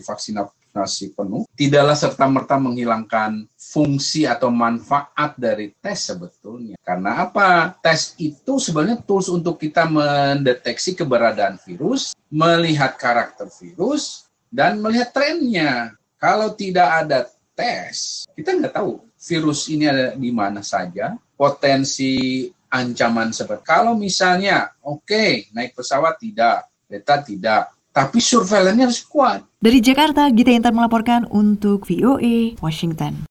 divaksinasi 0.74 1.14
penuh 1.14 1.46
tidaklah 1.54 1.94
serta 1.94 2.26
merta 2.26 2.58
menghilangkan 2.58 3.46
fungsi 3.54 4.26
atau 4.26 4.50
manfaat 4.50 5.38
dari 5.38 5.70
tes 5.78 6.10
sebetulnya. 6.10 6.76
Karena 6.82 7.30
apa? 7.30 7.78
Tes 7.78 8.18
itu 8.18 8.58
sebenarnya 8.58 9.06
tools 9.06 9.30
untuk 9.30 9.62
kita 9.62 9.86
mendeteksi 9.86 10.98
keberadaan 10.98 11.62
virus, 11.62 12.18
melihat 12.34 12.98
karakter 12.98 13.48
virus, 13.62 14.26
dan 14.50 14.82
melihat 14.82 15.14
trennya. 15.14 15.94
Kalau 16.18 16.58
tidak 16.58 17.06
ada 17.06 17.30
tes, 17.54 18.26
kita 18.34 18.58
nggak 18.58 18.74
tahu 18.74 19.06
virus 19.22 19.70
ini 19.70 19.86
ada 19.86 20.18
di 20.18 20.32
mana 20.34 20.66
saja, 20.66 21.14
potensi 21.38 22.50
ancaman 22.74 23.30
seperti 23.30 23.70
kalau 23.70 23.94
misalnya 23.94 24.74
oke 24.82 25.06
okay, 25.06 25.46
naik 25.54 25.78
pesawat 25.78 26.18
tidak, 26.18 26.66
beta 26.90 27.22
tidak, 27.22 27.70
tapi 27.94 28.18
surveillance 28.18 28.82
harus 28.82 29.00
kuat. 29.06 29.40
Dari 29.62 29.78
Jakarta, 29.80 30.26
Gita 30.34 30.50
Intan 30.50 30.74
melaporkan 30.74 31.30
untuk 31.30 31.86
VOA 31.86 32.58
Washington. 32.58 33.30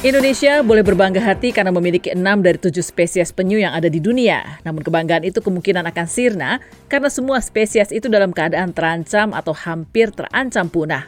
Indonesia 0.00 0.64
boleh 0.64 0.80
berbangga 0.80 1.20
hati 1.20 1.52
karena 1.52 1.68
memiliki 1.68 2.08
enam 2.08 2.40
dari 2.40 2.56
tujuh 2.56 2.80
spesies 2.80 3.36
penyu 3.36 3.60
yang 3.60 3.76
ada 3.76 3.84
di 3.84 4.00
dunia. 4.00 4.56
Namun 4.64 4.80
kebanggaan 4.80 5.28
itu 5.28 5.44
kemungkinan 5.44 5.84
akan 5.92 6.06
sirna 6.08 6.56
karena 6.88 7.12
semua 7.12 7.36
spesies 7.44 7.92
itu 7.92 8.08
dalam 8.08 8.32
keadaan 8.32 8.72
terancam 8.72 9.36
atau 9.36 9.52
hampir 9.52 10.08
terancam 10.16 10.72
punah. 10.72 11.04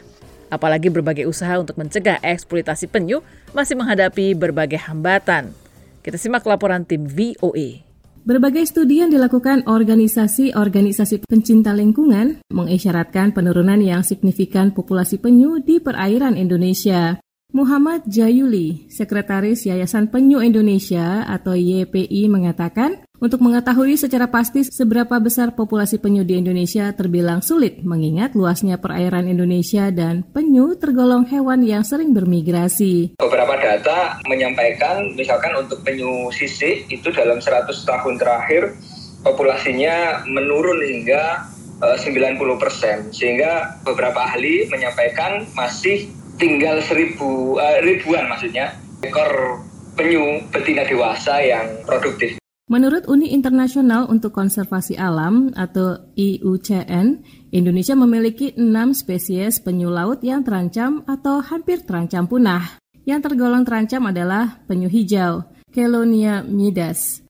Apalagi 0.53 0.93
berbagai 0.93 1.25
usaha 1.25 1.57
untuk 1.57 1.73
mencegah 1.73 2.21
eksploitasi 2.21 2.85
penyu 2.85 3.25
masih 3.57 3.73
menghadapi 3.73 4.37
berbagai 4.37 4.77
hambatan. 4.85 5.57
Kita 6.05 6.21
simak 6.21 6.45
laporan 6.45 6.85
tim 6.85 7.09
VOA. 7.09 7.92
Berbagai 8.23 8.63
studi 8.71 9.03
yang 9.03 9.11
dilakukan 9.11 9.67
organisasi-organisasi 9.67 11.27
pencinta 11.27 11.75
lingkungan 11.75 12.39
mengisyaratkan 12.55 13.35
penurunan 13.35 13.75
yang 13.83 13.99
signifikan 13.99 14.71
populasi 14.71 15.19
penyu 15.19 15.59
di 15.59 15.83
perairan 15.83 16.39
Indonesia. 16.39 17.19
Muhammad 17.51 18.07
Jayuli, 18.07 18.87
Sekretaris 18.87 19.67
Yayasan 19.67 20.07
Penyu 20.07 20.39
Indonesia 20.39 21.27
atau 21.27 21.51
YPI 21.51 22.31
mengatakan, 22.31 23.03
untuk 23.23 23.39
mengetahui 23.39 23.95
secara 23.95 24.27
pasti 24.27 24.67
seberapa 24.67 25.15
besar 25.23 25.55
populasi 25.55 25.95
penyu 25.95 26.27
di 26.27 26.43
Indonesia 26.43 26.91
terbilang 26.91 27.39
sulit 27.39 27.79
mengingat 27.79 28.35
luasnya 28.35 28.75
perairan 28.83 29.31
Indonesia 29.31 29.87
dan 29.95 30.27
penyu 30.27 30.75
tergolong 30.75 31.23
hewan 31.31 31.63
yang 31.63 31.87
sering 31.87 32.11
bermigrasi. 32.11 33.15
Beberapa 33.15 33.55
data 33.55 34.19
menyampaikan 34.27 35.15
misalkan 35.15 35.55
untuk 35.55 35.79
penyu 35.87 36.27
sisik 36.35 36.83
itu 36.91 37.15
dalam 37.15 37.39
100 37.39 37.71
tahun 37.71 38.19
terakhir 38.19 38.75
populasinya 39.23 40.27
menurun 40.27 40.83
hingga 40.83 41.47
90 41.79 42.03
eh, 42.03 42.57
persen 42.59 42.97
sehingga 43.15 43.79
beberapa 43.87 44.19
ahli 44.19 44.67
menyampaikan 44.67 45.47
masih 45.55 46.11
tinggal 46.35 46.83
seribu 46.83 47.55
uh, 47.55 47.79
ribuan 47.87 48.27
maksudnya 48.27 48.75
ekor 48.99 49.63
penyu 49.95 50.43
betina 50.51 50.83
dewasa 50.83 51.39
yang 51.39 51.87
produktif. 51.87 52.42
Menurut 52.73 53.05
Uni 53.05 53.29
Internasional 53.29 54.09
untuk 54.09 54.33
Konservasi 54.33 54.97
Alam 54.97 55.53
atau 55.53 56.09
IUCN, 56.17 57.21
Indonesia 57.53 57.93
memiliki 57.93 58.49
enam 58.57 58.97
spesies 58.97 59.61
penyu 59.61 59.93
laut 59.93 60.25
yang 60.25 60.41
terancam 60.41 61.05
atau 61.05 61.37
hampir 61.37 61.85
terancam 61.85 62.25
punah. 62.25 62.81
Yang 63.05 63.29
tergolong 63.29 63.61
terancam 63.61 64.09
adalah 64.09 64.65
penyu 64.65 64.89
hijau, 64.89 65.45
Kelonia 65.69 66.41
midas, 66.41 67.21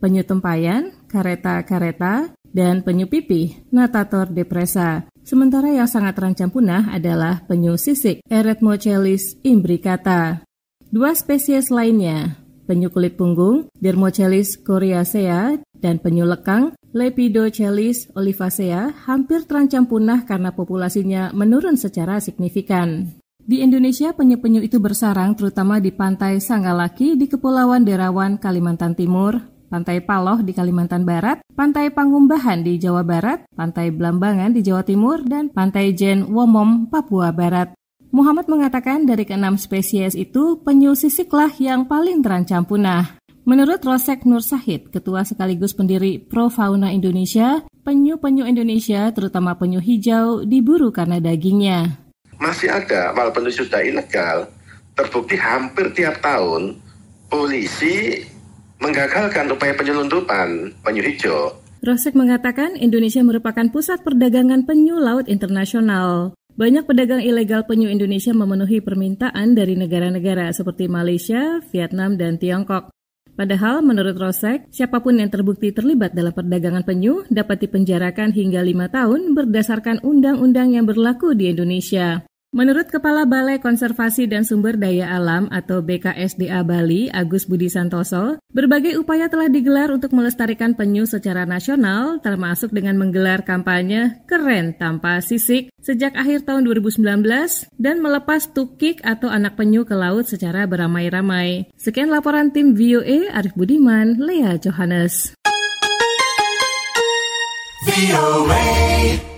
penyu 0.00 0.24
tempayan, 0.24 0.96
kareta-kareta, 1.12 2.32
dan 2.56 2.80
penyu 2.80 3.04
pipih, 3.04 3.68
Natator 3.68 4.32
depressa. 4.32 5.04
Sementara 5.28 5.76
yang 5.76 5.92
sangat 5.92 6.16
terancam 6.16 6.48
punah 6.48 6.88
adalah 6.88 7.44
penyu 7.44 7.76
sisik 7.76 8.24
Eretmochellis 8.32 9.44
imbricata. 9.44 10.40
Dua 10.88 11.12
spesies 11.12 11.68
lainnya, 11.68 12.45
penyu 12.66 12.90
kulit 12.90 13.14
punggung 13.14 13.70
Dermochellis 13.78 14.60
coriacea 14.60 15.62
dan 15.78 16.02
penyu 16.02 16.26
lekang 16.26 16.76
Lepidochellis 16.96 18.08
olivacea 18.16 18.88
hampir 19.04 19.44
terancam 19.44 19.84
punah 19.84 20.24
karena 20.24 20.56
populasinya 20.56 21.28
menurun 21.36 21.76
secara 21.76 22.24
signifikan. 22.24 23.20
Di 23.46 23.60
Indonesia, 23.60 24.16
penyu-penyu 24.16 24.64
itu 24.64 24.80
bersarang 24.80 25.36
terutama 25.36 25.76
di 25.76 25.92
pantai 25.92 26.40
Sangalaki 26.40 27.14
di 27.14 27.28
Kepulauan 27.28 27.84
Derawan, 27.84 28.40
Kalimantan 28.40 28.96
Timur, 28.96 29.38
Pantai 29.68 30.00
Paloh 30.00 30.40
di 30.40 30.56
Kalimantan 30.56 31.04
Barat, 31.04 31.44
Pantai 31.52 31.92
Pangumbahan 31.92 32.64
di 32.64 32.80
Jawa 32.80 33.04
Barat, 33.04 33.44
Pantai 33.52 33.92
Blambangan 33.92 34.56
di 34.56 34.64
Jawa 34.64 34.80
Timur, 34.80 35.20
dan 35.20 35.52
Pantai 35.52 35.92
Jen 35.92 36.24
Womom, 36.32 36.88
Papua 36.88 37.28
Barat. 37.28 37.75
Muhammad 38.14 38.46
mengatakan 38.46 39.06
dari 39.06 39.24
keenam 39.26 39.58
spesies 39.58 40.18
itu, 40.18 40.60
penyu 40.62 40.94
sisiklah 40.94 41.50
yang 41.58 41.86
paling 41.86 42.22
terancam 42.22 42.62
punah. 42.66 43.18
Menurut 43.46 43.78
Rosek 43.82 44.26
Nur 44.26 44.42
Sahid, 44.42 44.90
ketua 44.90 45.22
sekaligus 45.22 45.70
pendiri 45.70 46.18
Pro 46.18 46.50
Fauna 46.50 46.90
Indonesia, 46.90 47.62
penyu-penyu 47.86 48.42
Indonesia, 48.42 49.06
terutama 49.14 49.54
penyu 49.54 49.78
hijau, 49.78 50.42
diburu 50.42 50.90
karena 50.90 51.22
dagingnya 51.22 52.06
masih 52.36 52.68
ada 52.68 53.12
walaupun 53.16 53.48
itu 53.48 53.64
sudah 53.64 53.80
ilegal 53.80 54.48
terbukti 54.96 55.36
hampir 55.36 55.92
tiap 55.92 56.20
tahun 56.20 56.76
polisi 57.28 58.24
menggagalkan 58.80 59.48
upaya 59.52 59.72
penyelundupan 59.72 60.76
penyu 60.84 61.02
hijau. 61.04 61.56
Rosek 61.84 62.16
mengatakan 62.16 62.76
Indonesia 62.76 63.20
merupakan 63.20 63.68
pusat 63.68 64.00
perdagangan 64.04 64.64
penyu 64.64 64.96
laut 65.00 65.28
internasional. 65.28 66.32
Banyak 66.56 66.88
pedagang 66.88 67.20
ilegal 67.20 67.68
penyu 67.68 67.92
Indonesia 67.92 68.32
memenuhi 68.32 68.80
permintaan 68.80 69.52
dari 69.52 69.76
negara-negara 69.76 70.48
seperti 70.56 70.88
Malaysia, 70.88 71.60
Vietnam, 71.68 72.16
dan 72.16 72.40
Tiongkok. 72.40 72.88
Padahal 73.36 73.84
menurut 73.84 74.16
Rosek, 74.16 74.64
siapa 74.72 75.04
pun 75.04 75.20
yang 75.20 75.28
terbukti 75.28 75.68
terlibat 75.76 76.16
dalam 76.16 76.32
perdagangan 76.32 76.80
penyu 76.80 77.28
dapat 77.28 77.60
dipenjarakan 77.68 78.32
hingga 78.32 78.64
lima 78.64 78.88
tahun 78.88 79.36
berdasarkan 79.36 80.00
undang-undang 80.00 80.72
yang 80.72 80.88
berlaku 80.88 81.36
di 81.36 81.52
Indonesia. 81.52 82.24
Menurut 82.56 82.88
Kepala 82.88 83.28
Balai 83.28 83.60
Konservasi 83.60 84.24
dan 84.24 84.40
Sumber 84.40 84.80
Daya 84.80 85.12
Alam 85.12 85.44
atau 85.52 85.84
BKSDA 85.84 86.64
Bali, 86.64 87.12
Agus 87.12 87.44
Budi 87.44 87.68
Santoso, 87.68 88.40
berbagai 88.48 88.96
upaya 88.96 89.28
telah 89.28 89.52
digelar 89.52 89.92
untuk 89.92 90.16
melestarikan 90.16 90.72
penyu 90.72 91.04
secara 91.04 91.44
nasional, 91.44 92.16
termasuk 92.24 92.72
dengan 92.72 92.96
menggelar 92.96 93.44
kampanye 93.44 94.24
Keren 94.24 94.72
Tanpa 94.72 95.20
Sisik 95.20 95.68
sejak 95.84 96.16
akhir 96.16 96.48
tahun 96.48 96.64
2019 96.64 97.04
dan 97.76 98.00
melepas 98.00 98.48
tukik 98.48 99.04
atau 99.04 99.28
anak 99.28 99.60
penyu 99.60 99.84
ke 99.84 99.92
laut 99.92 100.24
secara 100.24 100.64
beramai-ramai. 100.64 101.68
Sekian 101.76 102.08
laporan 102.08 102.56
tim 102.56 102.72
VOA 102.72 103.36
Arif 103.36 103.52
Budiman, 103.52 104.16
Lea 104.16 104.56
Johannes. 104.56 105.36
Kini 107.84 109.35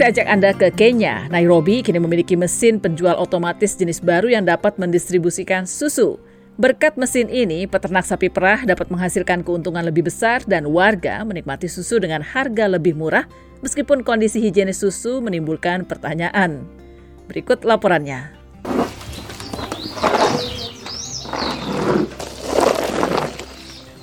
saya 0.00 0.16
ajak 0.16 0.28
Anda 0.32 0.50
ke 0.56 0.72
Kenya. 0.72 1.28
Nairobi 1.28 1.84
kini 1.84 2.00
memiliki 2.00 2.32
mesin 2.32 2.80
penjual 2.80 3.20
otomatis 3.20 3.76
jenis 3.76 4.00
baru 4.00 4.32
yang 4.32 4.48
dapat 4.48 4.80
mendistribusikan 4.80 5.68
susu. 5.68 6.16
Berkat 6.56 6.96
mesin 6.96 7.28
ini, 7.28 7.68
peternak 7.68 8.08
sapi 8.08 8.32
perah 8.32 8.64
dapat 8.64 8.88
menghasilkan 8.88 9.44
keuntungan 9.44 9.84
lebih 9.84 10.08
besar 10.08 10.40
dan 10.48 10.72
warga 10.72 11.20
menikmati 11.20 11.68
susu 11.68 12.00
dengan 12.00 12.24
harga 12.24 12.64
lebih 12.64 12.96
murah 12.96 13.28
meskipun 13.60 14.00
kondisi 14.00 14.40
higienis 14.40 14.80
susu 14.80 15.20
menimbulkan 15.20 15.84
pertanyaan. 15.84 16.64
Berikut 17.28 17.68
laporannya. 17.68 18.39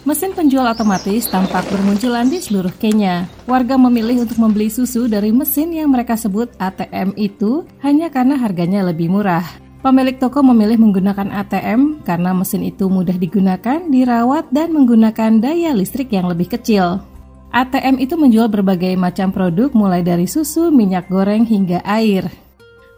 Mesin 0.08 0.32
penjual 0.32 0.64
otomatis 0.64 1.28
tampak 1.28 1.68
bermunculan 1.68 2.32
di 2.32 2.40
seluruh 2.40 2.72
Kenya. 2.80 3.28
Warga 3.44 3.76
memilih 3.76 4.24
untuk 4.24 4.40
membeli 4.40 4.72
susu 4.72 5.04
dari 5.04 5.36
mesin 5.36 5.76
yang 5.76 5.92
mereka 5.92 6.16
sebut 6.16 6.48
ATM 6.64 7.12
itu 7.20 7.68
hanya 7.84 8.08
karena 8.08 8.40
harganya 8.40 8.88
lebih 8.88 9.12
murah. 9.12 9.44
Pemilik 9.84 10.16
toko 10.16 10.40
memilih 10.40 10.80
menggunakan 10.80 11.28
ATM 11.44 12.08
karena 12.08 12.32
mesin 12.32 12.64
itu 12.64 12.88
mudah 12.88 13.20
digunakan, 13.20 13.84
dirawat, 13.84 14.48
dan 14.48 14.72
menggunakan 14.72 15.44
daya 15.44 15.76
listrik 15.76 16.08
yang 16.16 16.32
lebih 16.32 16.56
kecil. 16.56 17.04
ATM 17.52 18.00
itu 18.00 18.16
menjual 18.16 18.48
berbagai 18.48 18.96
macam 18.96 19.36
produk 19.36 19.76
mulai 19.76 20.08
dari 20.08 20.24
susu, 20.24 20.72
minyak 20.72 21.12
goreng, 21.12 21.44
hingga 21.44 21.84
air. 21.84 22.47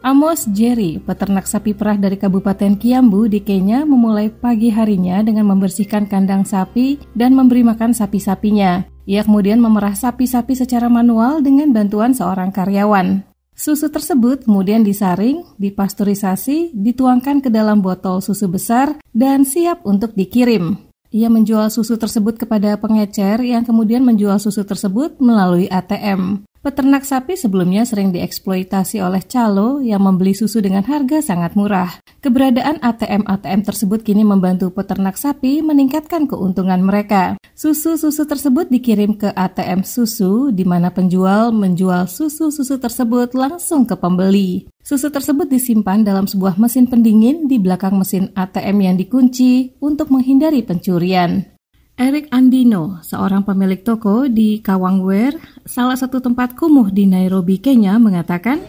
Amos 0.00 0.48
Jerry, 0.56 0.96
peternak 0.96 1.44
sapi 1.44 1.76
perah 1.76 1.92
dari 1.92 2.16
Kabupaten 2.16 2.72
Kiambu 2.80 3.28
di 3.28 3.44
Kenya 3.44 3.84
memulai 3.84 4.32
pagi 4.32 4.72
harinya 4.72 5.20
dengan 5.20 5.52
membersihkan 5.52 6.08
kandang 6.08 6.48
sapi 6.48 6.96
dan 7.12 7.36
memberi 7.36 7.60
makan 7.60 7.92
sapi-sapinya. 7.92 8.88
Ia 9.04 9.28
kemudian 9.28 9.60
memerah 9.60 9.92
sapi-sapi 9.92 10.56
secara 10.56 10.88
manual 10.88 11.44
dengan 11.44 11.76
bantuan 11.76 12.16
seorang 12.16 12.48
karyawan. 12.48 13.28
Susu 13.52 13.92
tersebut 13.92 14.48
kemudian 14.48 14.80
disaring, 14.80 15.44
dipasteurisasi, 15.60 16.72
dituangkan 16.72 17.44
ke 17.44 17.52
dalam 17.52 17.84
botol 17.84 18.24
susu 18.24 18.48
besar, 18.48 18.96
dan 19.12 19.44
siap 19.44 19.84
untuk 19.84 20.16
dikirim. 20.16 20.80
Ia 21.12 21.28
menjual 21.28 21.68
susu 21.68 22.00
tersebut 22.00 22.40
kepada 22.40 22.80
pengecer 22.80 23.36
yang 23.44 23.68
kemudian 23.68 24.00
menjual 24.00 24.40
susu 24.40 24.64
tersebut 24.64 25.20
melalui 25.20 25.68
ATM. 25.68 26.48
Peternak 26.60 27.08
sapi 27.08 27.40
sebelumnya 27.40 27.88
sering 27.88 28.12
dieksploitasi 28.12 29.00
oleh 29.00 29.24
calo 29.24 29.80
yang 29.80 30.04
membeli 30.04 30.36
susu 30.36 30.60
dengan 30.60 30.84
harga 30.84 31.24
sangat 31.24 31.56
murah. 31.56 31.88
Keberadaan 32.20 32.84
ATM-ATM 32.84 33.64
tersebut 33.64 34.04
kini 34.04 34.28
membantu 34.28 34.68
peternak 34.68 35.16
sapi 35.16 35.64
meningkatkan 35.64 36.28
keuntungan 36.28 36.84
mereka. 36.84 37.40
Susu-susu 37.56 38.28
tersebut 38.28 38.68
dikirim 38.68 39.16
ke 39.16 39.32
ATM 39.32 39.88
susu 39.88 40.52
di 40.52 40.68
mana 40.68 40.92
penjual 40.92 41.48
menjual 41.48 42.04
susu-susu 42.04 42.76
tersebut 42.76 43.32
langsung 43.32 43.88
ke 43.88 43.96
pembeli. 43.96 44.68
Susu 44.84 45.08
tersebut 45.08 45.48
disimpan 45.48 46.04
dalam 46.04 46.28
sebuah 46.28 46.60
mesin 46.60 46.84
pendingin 46.84 47.48
di 47.48 47.56
belakang 47.56 47.96
mesin 47.96 48.36
ATM 48.36 48.84
yang 48.84 48.96
dikunci 49.00 49.80
untuk 49.80 50.12
menghindari 50.12 50.60
pencurian. 50.60 51.56
Eric 52.00 52.32
Andino, 52.32 52.96
seorang 53.04 53.44
pemilik 53.44 53.84
toko 53.84 54.24
di 54.24 54.64
Kawangware, 54.64 55.36
salah 55.68 56.00
satu 56.00 56.16
tempat 56.16 56.56
kumuh 56.56 56.88
di 56.88 57.04
Nairobi, 57.04 57.60
Kenya, 57.60 58.00
mengatakan, 58.00 58.64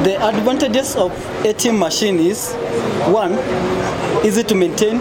The 0.00 0.16
advantages 0.16 0.96
of 0.96 1.12
ATM 1.44 1.76
machine 1.76 2.16
is 2.16 2.56
one, 3.12 3.36
easy 4.24 4.40
to 4.40 4.56
maintain 4.56 4.96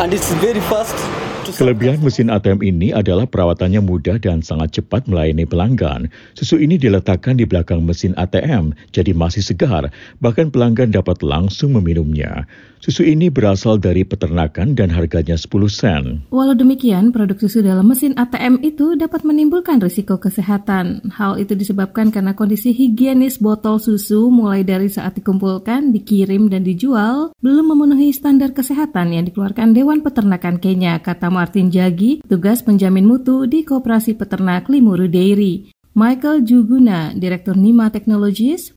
and 0.00 0.16
it's 0.16 0.32
very 0.40 0.64
fast 0.72 0.96
Kelebihan 1.44 2.00
mesin 2.00 2.32
ATM 2.32 2.64
ini 2.64 2.96
adalah 2.96 3.28
perawatannya 3.28 3.84
mudah 3.84 4.16
dan 4.16 4.40
sangat 4.40 4.80
cepat 4.80 5.04
melayani 5.04 5.44
pelanggan. 5.44 6.08
Susu 6.32 6.56
ini 6.56 6.80
diletakkan 6.80 7.36
di 7.36 7.44
belakang 7.44 7.84
mesin 7.84 8.16
ATM, 8.16 8.72
jadi 8.96 9.12
masih 9.12 9.44
segar, 9.44 9.92
bahkan 10.24 10.48
pelanggan 10.48 10.88
dapat 10.88 11.20
langsung 11.20 11.76
meminumnya. 11.76 12.48
Susu 12.84 13.00
ini 13.00 13.32
berasal 13.32 13.80
dari 13.80 14.04
peternakan 14.04 14.76
dan 14.76 14.92
harganya 14.92 15.40
10 15.40 15.48
sen. 15.72 16.20
Walau 16.28 16.52
demikian, 16.52 17.16
produk 17.16 17.40
susu 17.40 17.64
dalam 17.64 17.88
mesin 17.88 18.12
ATM 18.12 18.60
itu 18.60 18.92
dapat 18.92 19.24
menimbulkan 19.24 19.80
risiko 19.80 20.20
kesehatan. 20.20 21.00
Hal 21.08 21.40
itu 21.40 21.56
disebabkan 21.56 22.12
karena 22.12 22.36
kondisi 22.36 22.76
higienis 22.76 23.40
botol 23.40 23.80
susu 23.80 24.28
mulai 24.28 24.68
dari 24.68 24.92
saat 24.92 25.16
dikumpulkan, 25.16 25.96
dikirim, 25.96 26.52
dan 26.52 26.60
dijual 26.60 27.32
belum 27.40 27.72
memenuhi 27.72 28.12
standar 28.12 28.52
kesehatan 28.52 29.16
yang 29.16 29.24
dikeluarkan 29.32 29.72
Dewan 29.72 30.04
Peternakan 30.04 30.60
Kenya, 30.60 31.00
kata 31.00 31.32
Martin 31.32 31.72
Jagi, 31.72 32.20
tugas 32.28 32.60
penjamin 32.60 33.08
mutu 33.08 33.48
di 33.48 33.64
Koperasi 33.64 34.12
Peternak 34.12 34.68
Limuru 34.68 35.08
Dairy. 35.08 35.72
Michael 35.96 36.44
Juguna, 36.44 37.16
Direktur 37.16 37.56
Nima 37.56 37.88
Technologies, 37.88 38.76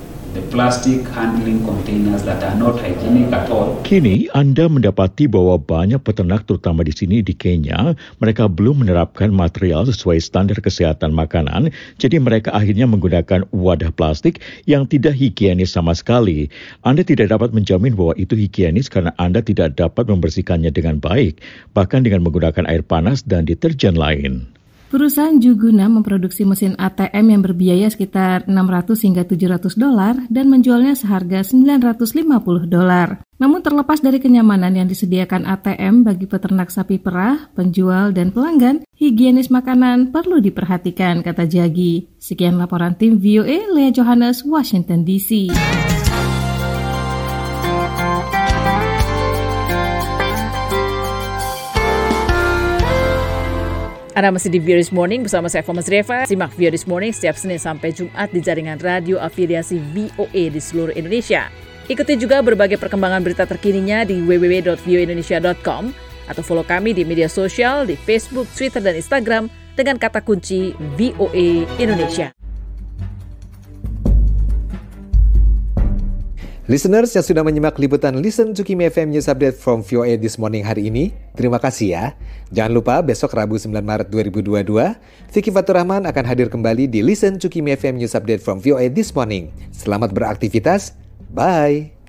Kini 3.83 4.31
Anda 4.31 4.71
mendapati 4.71 5.27
bahwa 5.27 5.59
banyak 5.59 5.99
peternak 6.07 6.47
terutama 6.47 6.87
di 6.87 6.95
sini 6.95 7.19
di 7.19 7.35
Kenya, 7.35 7.91
mereka 8.23 8.47
belum 8.47 8.79
menerapkan 8.79 9.27
material 9.27 9.83
sesuai 9.91 10.23
standar 10.23 10.55
kesehatan 10.63 11.11
makanan, 11.11 11.67
jadi 11.99 12.23
mereka 12.23 12.55
akhirnya 12.55 12.87
menggunakan 12.87 13.43
wadah 13.51 13.91
plastik 13.91 14.39
yang 14.71 14.87
tidak 14.87 15.19
higienis 15.19 15.75
sama 15.75 15.91
sekali. 15.91 16.47
Anda 16.87 17.03
tidak 17.03 17.27
dapat 17.35 17.51
menjamin 17.51 17.99
bahwa 17.99 18.15
itu 18.15 18.39
higienis 18.39 18.87
karena 18.87 19.11
Anda 19.19 19.43
tidak 19.43 19.75
dapat 19.75 20.07
membersihkannya 20.07 20.71
dengan 20.71 21.03
baik, 21.03 21.43
bahkan 21.75 22.07
dengan 22.07 22.23
menggunakan 22.23 22.71
air 22.71 22.87
panas 22.87 23.19
dan 23.27 23.43
deterjen 23.43 23.99
lain. 23.99 24.47
Perusahaan 24.91 25.39
Juguna 25.39 25.87
memproduksi 25.87 26.43
mesin 26.43 26.75
ATM 26.75 27.31
yang 27.31 27.41
berbiaya 27.47 27.87
sekitar 27.87 28.43
600 28.43 28.91
hingga 29.07 29.23
700 29.23 29.79
dolar 29.79 30.19
dan 30.27 30.51
menjualnya 30.51 30.99
seharga 30.99 31.47
950 31.47 32.67
dolar. 32.67 33.23
Namun 33.39 33.63
terlepas 33.63 34.03
dari 34.03 34.19
kenyamanan 34.19 34.75
yang 34.75 34.91
disediakan 34.91 35.47
ATM 35.47 36.03
bagi 36.03 36.27
peternak 36.27 36.75
sapi 36.75 36.99
perah, 36.99 37.47
penjual, 37.55 38.11
dan 38.11 38.35
pelanggan, 38.35 38.83
higienis 38.99 39.47
makanan 39.47 40.11
perlu 40.11 40.43
diperhatikan, 40.43 41.23
kata 41.23 41.47
Jagi. 41.47 42.11
Sekian 42.19 42.59
laporan 42.59 42.99
tim 42.99 43.15
VOA, 43.15 43.71
Lea 43.71 43.95
Johannes, 43.95 44.43
Washington 44.43 45.07
DC. 45.07 45.55
Anda 54.11 54.27
masih 54.27 54.51
di 54.51 54.59
View 54.59 54.75
This 54.75 54.91
Morning 54.91 55.23
bersama 55.23 55.47
saya 55.47 55.63
Thomas 55.63 55.87
Reva. 55.87 56.27
Simak 56.27 56.51
View 56.59 56.67
This 56.67 56.83
Morning 56.83 57.15
setiap 57.15 57.39
Senin 57.39 57.55
sampai 57.55 57.95
Jumat 57.95 58.27
di 58.35 58.43
jaringan 58.43 58.75
radio 58.83 59.15
afiliasi 59.23 59.79
VOA 59.95 60.51
di 60.51 60.59
seluruh 60.59 60.91
Indonesia. 60.99 61.47
Ikuti 61.87 62.19
juga 62.19 62.43
berbagai 62.43 62.75
perkembangan 62.75 63.23
berita 63.23 63.47
terkininya 63.47 64.03
di 64.03 64.19
www.view-indonesia.com 64.19 65.95
atau 66.27 66.43
follow 66.43 66.67
kami 66.67 66.91
di 66.91 67.07
media 67.07 67.31
sosial 67.31 67.87
di 67.87 67.95
Facebook, 67.95 68.51
Twitter, 68.51 68.83
dan 68.83 68.99
Instagram 68.99 69.47
dengan 69.79 69.95
kata 69.95 70.19
kunci 70.19 70.75
VOA 70.99 71.63
Indonesia. 71.79 72.40
Listeners 76.71 77.11
yang 77.11 77.25
sudah 77.27 77.43
menyimak 77.43 77.75
liputan 77.75 78.15
Listen 78.23 78.55
to 78.55 78.63
Kimi 78.63 78.87
FM 78.87 79.11
News 79.11 79.27
Update 79.27 79.59
from 79.59 79.83
VOA 79.83 80.15
This 80.15 80.39
Morning 80.39 80.63
hari 80.63 80.87
ini, 80.87 81.11
terima 81.35 81.59
kasih 81.59 81.99
ya. 81.99 82.05
Jangan 82.47 82.71
lupa 82.71 82.95
besok 83.03 83.35
Rabu 83.35 83.59
9 83.59 83.75
Maret 83.83 84.07
2022, 84.07 84.71
Vicky 85.35 85.51
Fatur 85.51 85.75
Rahman 85.75 86.07
akan 86.07 86.23
hadir 86.23 86.47
kembali 86.47 86.87
di 86.87 87.03
Listen 87.03 87.35
to 87.35 87.51
Kimi 87.51 87.75
FM 87.75 87.99
News 87.99 88.15
Update 88.15 88.39
from 88.39 88.63
VOA 88.63 88.87
This 88.87 89.11
Morning. 89.11 89.51
Selamat 89.75 90.15
beraktivitas, 90.15 90.95
bye! 91.35 92.00